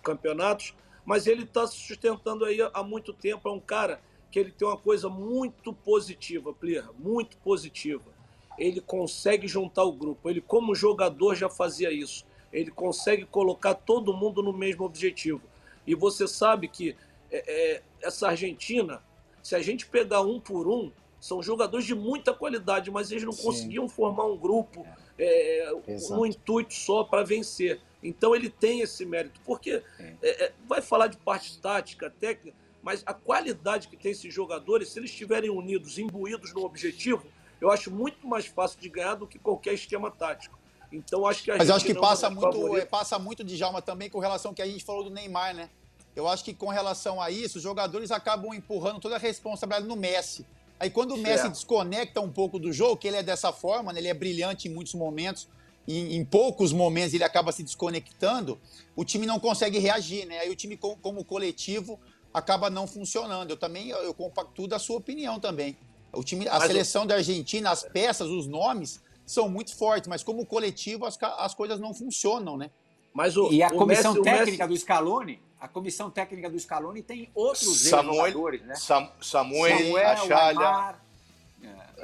[0.04, 0.74] campeonatos,
[1.06, 4.68] mas ele está se sustentando aí há muito tempo, é um cara que ele tem
[4.68, 8.20] uma coisa muito positiva, Plirra, muito positiva
[8.60, 10.30] ele consegue juntar o grupo.
[10.30, 12.26] Ele, como jogador, já fazia isso.
[12.52, 15.42] Ele consegue colocar todo mundo no mesmo objetivo.
[15.88, 16.96] E você sabe que
[17.32, 19.02] é, é, essa Argentina,
[19.42, 23.32] se a gente pegar um por um, são jogadores de muita qualidade, mas eles não
[23.32, 23.44] Sim.
[23.44, 24.86] conseguiam formar um grupo
[25.18, 25.72] é,
[26.10, 27.80] no intuito só para vencer.
[28.02, 33.04] Então ele tem esse mérito, porque é, é, vai falar de parte tática, técnica, mas
[33.06, 37.26] a qualidade que tem esses jogadores, se eles estiverem unidos, imbuídos no objetivo,
[37.60, 40.58] eu acho muito mais fácil de ganhar do que qualquer esquema tático.
[40.92, 43.56] Então acho que a Mas eu acho que passa é muito, é, passa muito de
[43.58, 45.70] Jalma também com relação ao que a gente falou do Neymar, né?
[46.16, 49.96] Eu acho que com relação a isso, os jogadores acabam empurrando toda a responsabilidade no
[49.96, 50.46] Messi.
[50.80, 51.50] Aí quando o Messi é.
[51.50, 54.00] desconecta um pouco do jogo, que ele é dessa forma, né?
[54.00, 55.48] ele é brilhante em muitos momentos,
[55.90, 58.60] e em poucos momentos ele acaba se desconectando,
[58.96, 60.38] o time não consegue reagir, né?
[60.38, 62.00] Aí o time como coletivo
[62.32, 63.50] acaba não funcionando.
[63.50, 65.76] Eu também eu compacto da sua opinião também.
[66.14, 70.22] O time, a mas seleção da Argentina, as peças, os nomes são muito fortes, mas
[70.22, 72.70] como coletivo as, as coisas não funcionam, né?
[73.12, 74.80] Mas o, e a comissão Messi, técnica Messi...
[74.80, 78.76] do Scaloni, a comissão técnica do Scaloni tem outros Samuel, jogadores, né?
[78.76, 81.06] Sam, Samuel, Samuel Ayala, Aymar.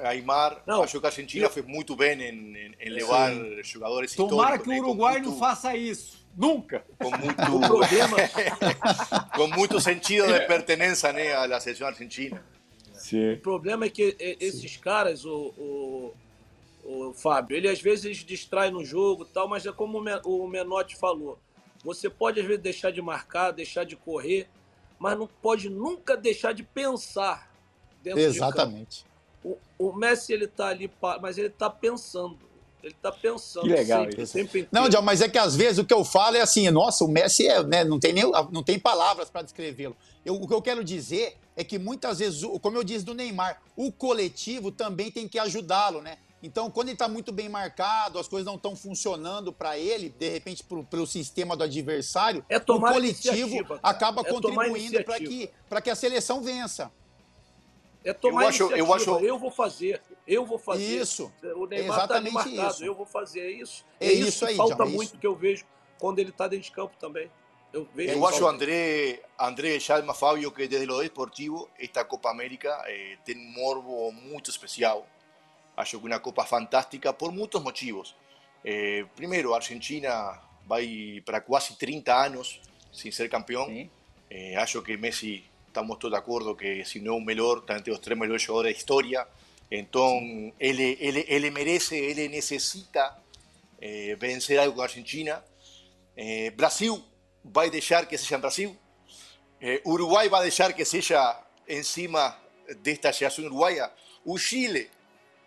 [0.03, 1.49] Aymar não, acho que a Argentina eu...
[1.49, 3.63] fez muito bem em, em, em levar Sim.
[3.63, 5.31] jogadores Tomara que o Uruguai muito...
[5.31, 6.25] não faça isso.
[6.35, 6.85] Nunca.
[6.99, 8.17] Com muito, problema.
[9.35, 12.43] com muito sentido de pertenência né, à seleção argentina.
[12.93, 13.33] Sim.
[13.33, 14.79] O problema é que esses Sim.
[14.79, 16.13] caras, o, o,
[16.83, 21.39] o, Fábio, ele às vezes distrai no jogo tal, mas é como o Menotti falou.
[21.83, 24.47] Você pode às vezes deixar de marcar, deixar de correr,
[24.97, 27.51] mas não pode nunca deixar de pensar
[28.01, 28.97] dentro Exatamente.
[28.97, 29.14] de campo.
[29.45, 30.91] O, o Messi ele tá ali,
[31.21, 32.39] mas ele tá pensando.
[32.83, 33.63] Ele tá pensando.
[33.63, 34.33] Que legal sempre, isso.
[34.33, 37.03] Sempre não, John, mas é que às vezes o que eu falo é assim, nossa,
[37.03, 39.95] o Messi é, né, não tem nem, não tem palavras para descrevê-lo.
[40.27, 43.91] o que eu quero dizer é que muitas vezes, como eu disse do Neymar, o
[43.91, 46.17] coletivo também tem que ajudá-lo, né?
[46.43, 50.29] Então, quando ele está muito bem marcado, as coisas não estão funcionando para ele, de
[50.29, 55.49] repente, pro, pelo sistema do adversário, É o coletivo acaba É contribuindo para que,
[55.83, 56.91] que a seleção vença.
[58.06, 58.95] É tomar Eu acho- eu iniciativa.
[59.18, 61.01] acho- eu vou fazer, eu vou fazer.
[61.01, 61.34] Isso.
[61.56, 62.86] O Neymar tá ali Exatamente marcado, isso.
[62.86, 63.84] eu vou fazer é isso.
[63.99, 65.18] É isso que aí, falta Djalma, é muito isso.
[65.18, 65.66] que eu vejo
[65.99, 67.30] quando ele está dentro de campo também.
[67.74, 68.14] Eu vejo.
[68.14, 68.47] Eu acho.
[68.47, 74.12] André, André Chalma, Fabio, que desde lo deportivo, esta Copa América eh, tem um morbo
[74.12, 75.06] muito especial.
[75.76, 78.16] Acho que uma Copa fantástica por muitos motivos.
[78.64, 82.62] Eh, primeiro, a Argentina vai para quase 30 anos
[82.93, 83.68] sem ser campeão.
[84.30, 85.43] Eh, acho que Messi,
[85.76, 88.45] estamos todos de acuerdo que si no es un mejor, está entre los tres mejores
[88.45, 89.28] jugadores de historia.
[89.69, 93.21] Entonces, él, él, él merece, él necesita
[93.82, 95.43] eh, vencer algo con Argentina.
[96.15, 96.93] Eh, Brasil
[97.45, 98.80] va a dejar que sea en Brasil.
[99.59, 103.93] Eh, Uruguay va a dejar que sea encima de esta generación uruguaya.
[104.23, 104.89] O Chile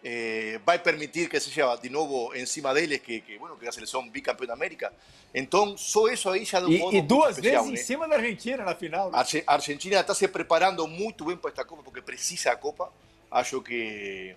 [0.02, 3.66] eh, va a permitir que sea de nuevo encima de él, que, que, bueno, que
[3.66, 4.92] la selección bicampeón de América.
[5.34, 7.86] Entonces, só eso ahí ya de un E, modo e duas especial, vezes em né?
[7.86, 9.10] cima da Argentina na final.
[9.10, 9.18] né?
[9.18, 12.90] Arge- Argentina está se preparando muito bem para esta Copa porque precisa a Copa.
[13.30, 14.34] Acho que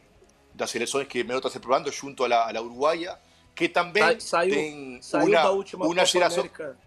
[0.54, 3.18] das seleções que melhor está se preparando junto a la, a la Uruguaya,
[3.56, 6.78] que também Sa- saiu, tem saiu uma, da última uma Copa geração América.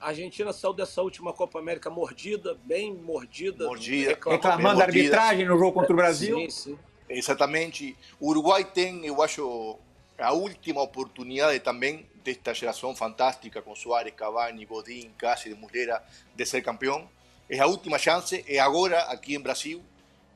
[0.00, 3.66] A Argentina saiu dessa última Copa América mordida, bem mordida.
[3.66, 4.10] Mordida.
[4.10, 4.42] reclamando.
[4.42, 6.36] Reclamando da arbitragem no jogo contra o Brasil.
[6.38, 6.78] Sim, sim.
[7.12, 7.96] Exatamente.
[8.18, 9.78] O Uruguai tem, eu acho,
[10.18, 16.02] a última oportunidade também desta geração fantástica com Suárez, Cavani, Godín, Cáceres, Muslera,
[16.34, 17.08] de ser campeão.
[17.50, 19.82] É a última chance, é agora aqui em Brasil.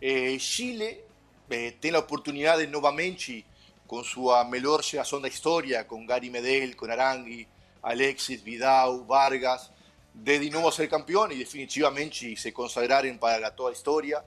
[0.03, 1.01] Eh, Chile
[1.49, 3.47] eh, tem a oportunidade novamente
[3.87, 7.49] com sua melhor geração da história, com Gary Medel, com Arangui,
[7.83, 9.71] Alexis, Vidal, Vargas,
[10.13, 14.23] de de novo ser campeão e definitivamente se consagrarem para toda a história.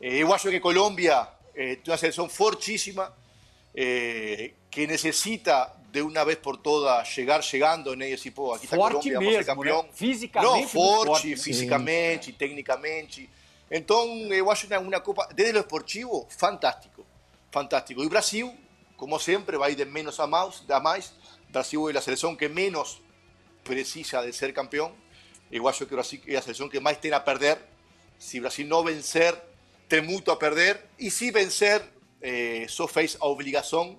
[0.00, 3.14] Eh, eu acho que Colômbia eh, tem uma seleção fortíssima
[3.74, 8.10] eh, que necessita de uma vez por todas chegar chegando, né?
[8.10, 9.82] E assim, pô, aqui está Colômbia, vamos ser mesmo, campeão.
[9.82, 9.88] né?
[9.92, 10.50] Fisicamente.
[10.50, 13.28] Não, forte, forte, fisicamente, tecnicamente.
[13.70, 17.06] Então, eu acho uma, uma Copa, desde o esportivo, fantástico.
[17.50, 18.02] Fantástico.
[18.02, 18.56] E o Brasil,
[18.96, 20.62] como sempre, vai de menos a mais.
[20.68, 21.12] A mais.
[21.48, 23.00] Brasil é a seleção que menos
[23.64, 24.92] precisa de ser campeão.
[25.50, 27.58] Eu acho que o Brasil é a seleção que mais tem a perder.
[28.18, 29.36] Se o Brasil não vencer,
[29.90, 30.80] tem muito a perder.
[30.98, 31.82] E se vencer,
[32.22, 33.98] eh, só fez a obrigação.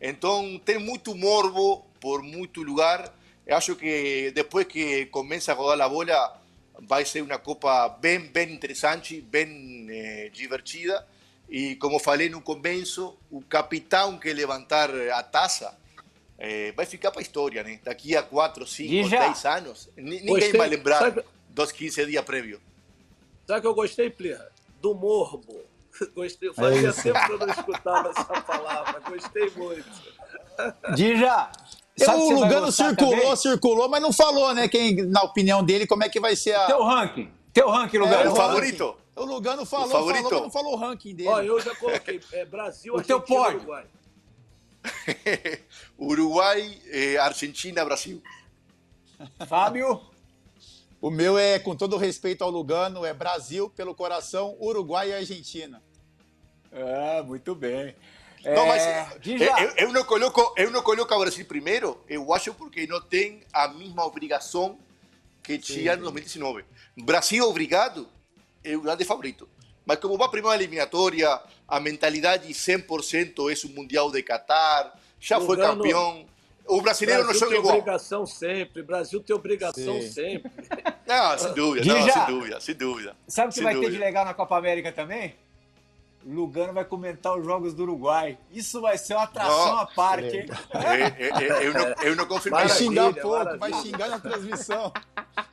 [0.00, 3.12] Então, tem muito morbo por muito lugar.
[3.46, 6.40] Eu acho que depois que começa a rodar a bola,
[6.78, 11.06] vai ser uma Copa bem, bem interessante, bem eh, divertida.
[11.48, 15.76] E como falei no começo, o capitão que levantar a taça
[16.38, 17.80] eh, vai ficar para a história, né?
[17.82, 20.52] Daqui a 4, 5, E já- 10 anos, ni- ninguém Gostei.
[20.58, 22.60] vai lembrar Sabe- dos 15 dias prévios.
[23.46, 24.48] Sabe que eu gostei, Plirra?
[24.80, 25.60] Do morbo.
[26.14, 26.52] Gostei.
[26.54, 27.02] Fazia isso.
[27.02, 29.00] tempo que eu não escutava essa palavra.
[29.08, 29.84] Gostei muito.
[30.94, 31.50] Dija,
[31.96, 33.36] sabe o Lugano circulou, também?
[33.36, 34.68] circulou, mas não falou, né?
[34.68, 36.66] Quem, na opinião dele, como é que vai ser a.
[36.66, 37.30] Teu ranking.
[37.52, 38.22] Teu ranking, Lugano.
[38.22, 38.96] É, o favorito.
[39.16, 40.22] O Lugano falou, O favorito.
[40.22, 41.28] falou, mas não falou o ranking dele.
[41.28, 43.58] Ó, eu já coloquei é, Brasil, O teu Argentina e pódio.
[43.58, 43.84] Uruguai.
[45.98, 48.22] Uruguai, eh, Argentina, Brasil.
[49.46, 50.00] Fábio.
[51.00, 55.82] O meu é, com todo respeito ao Lugano, é Brasil pelo coração, Uruguai e Argentina.
[56.72, 57.94] Ah, muito bem.
[58.44, 62.02] Não, mas É, eh, Dija, eu, eu não coloco, eu não coloco o Brasil primeiro,
[62.08, 64.78] eu acho porque não tem a mesma obrigação
[65.42, 66.64] que tinha no 2019.
[66.98, 68.08] Brasil obrigado
[68.62, 69.48] é o grande favorito.
[69.84, 75.38] Mas como vai a primeira eliminatória, a mentalidade 100% é o Mundial de Qatar, já
[75.40, 76.26] foi Lugano, campeão.
[76.76, 77.74] O brasileiro não Brasil joga tem igual.
[77.78, 78.82] obrigação sempre.
[78.82, 80.10] Brasil tem obrigação Sim.
[80.10, 80.50] sempre.
[81.06, 83.16] Não, sem dúvida, não, sem dúvida, sem dúvida.
[83.26, 83.96] sabe o que vai ter dúvida.
[83.96, 85.34] de legal na Copa América também?
[86.24, 88.38] Lugano vai comentar os jogos do Uruguai.
[88.52, 89.78] Isso vai ser uma atração Não.
[89.78, 90.46] à parte, hein?
[90.74, 93.58] É, é, é, eu, não, eu não confirmo Vai Maravilha, xingar pouco, maravilha.
[93.58, 94.92] vai xingar na transmissão.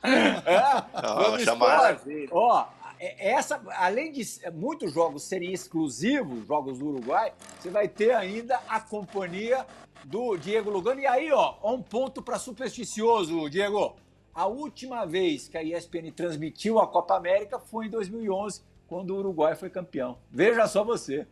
[0.04, 1.02] É?
[1.02, 1.44] Não, Vamos.
[1.44, 2.28] Maravilha.
[2.30, 2.66] Ó,
[3.00, 8.78] essa, além de muitos jogos serem exclusivos, jogos do Uruguai, você vai ter ainda a
[8.80, 9.66] companhia
[10.04, 11.00] do Diego Lugano.
[11.00, 13.96] E aí, ó, um ponto para supersticioso, Diego.
[14.34, 19.18] A última vez que a ESPN transmitiu a Copa América foi em 2011, quando o
[19.18, 20.18] Uruguai foi campeão.
[20.30, 21.26] Veja só você.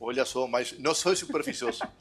[0.00, 1.82] Olha só, mas não sou superficioso.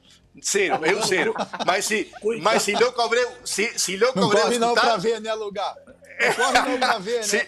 [0.43, 1.33] Zero, eu zero.
[1.65, 2.11] Mas se,
[2.43, 5.33] mas se Louco Abreu, se, se Louco Não Abreu corre não pra escutar, ver, né,
[5.33, 5.75] Lugar?
[6.19, 7.43] Não corre não pra ver, se, né?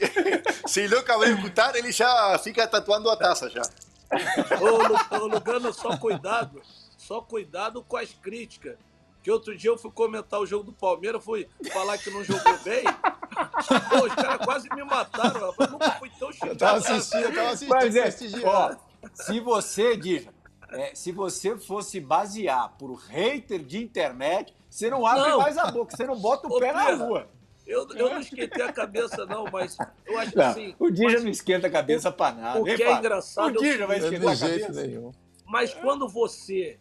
[0.66, 3.62] se Louco Abreu escutar, ele já fica tatuando a taça já.
[4.60, 6.64] Ô, Lugano, só cuidado.
[7.10, 8.78] Só cuidado com as críticas.
[9.24, 12.56] Que outro dia eu fui comentar o jogo do Palmeiras, fui falar que não jogou
[12.60, 12.84] bem.
[13.90, 15.48] Pô, os caras quase me mataram.
[15.48, 15.58] rapaz.
[15.58, 18.46] Eu nunca fui tão Eu tava assistindo, eu tava assistindo, Mas é, prestigiando.
[18.46, 18.76] ó,
[19.12, 20.32] se você, Dija,
[20.70, 25.40] é, se você fosse basear por hater de internet, você não abre não.
[25.40, 27.28] mais a boca, você não bota o Ô, pé na rua.
[27.66, 30.76] Eu, eu não esquentei a cabeça, não, mas eu acho não, assim.
[30.78, 32.62] O Dija não esquenta a cabeça para nada.
[32.62, 33.58] O que é engraçado.
[33.58, 34.72] O Dija vai esquentar a cabeça.
[34.74, 35.12] Nenhum.
[35.48, 36.78] Mas quando você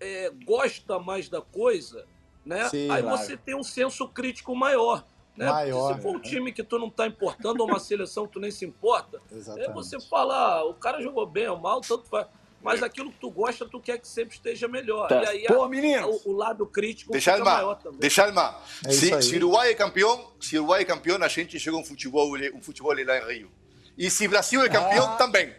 [0.00, 2.06] é, gosta mais da coisa,
[2.44, 2.68] né?
[2.68, 3.18] Sim, aí claro.
[3.18, 5.04] você tem um senso crítico maior.
[5.36, 5.46] Né?
[5.46, 8.40] Maior, se for um time que tu não está importando ou uma seleção que tu
[8.40, 9.20] nem se importa,
[9.58, 12.26] é você falar, ah, o cara jogou bem ou mal, tanto faz.
[12.62, 15.06] Mas aquilo que tu gosta, tu quer que sempre esteja melhor.
[15.08, 15.22] Tá.
[15.22, 18.00] E aí Pô, a, o, o, lado crítico Deixa fica maior também.
[18.00, 18.58] Deixa alma.
[18.84, 21.76] É se, se o Uruguai é campeão, se o Uruguai é campeão, a gente joga
[21.76, 23.50] um futebol, um futebol lá em Rio.
[23.96, 25.16] E se o Brasil é campeão, ah.
[25.16, 25.54] também.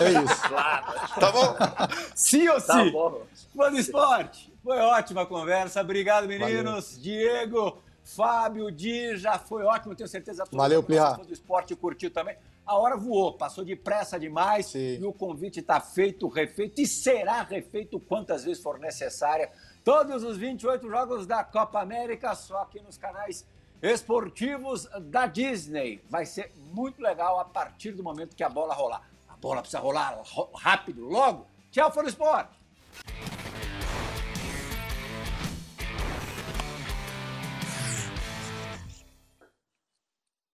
[0.00, 0.40] É isso.
[0.48, 1.20] Claro.
[1.20, 1.56] Tá bom?
[2.14, 2.90] Sim ou tá sim?
[2.90, 3.22] Bom.
[3.56, 4.52] Fã do esporte.
[4.62, 5.80] Foi ótima a conversa.
[5.80, 6.96] Obrigado, meninos.
[6.96, 7.02] Valeu.
[7.02, 10.44] Diego, Fábio, Di, já foi ótimo, tenho certeza.
[10.50, 11.12] Valeu, Plihá.
[11.12, 12.36] do esporte curtiu também.
[12.66, 14.98] A hora voou, passou depressa demais Sim.
[15.00, 19.50] e o convite está feito, refeito e será refeito quantas vezes for necessária.
[19.84, 23.44] Todos os 28 jogos da Copa América, só aqui nos canais
[23.82, 26.00] esportivos da Disney.
[26.08, 29.09] Vai ser muito legal a partir do momento que a bola rolar
[29.40, 30.22] bola precisa rolar
[30.62, 31.46] rápido, logo.
[31.70, 32.60] Tchau, Foro Esporte!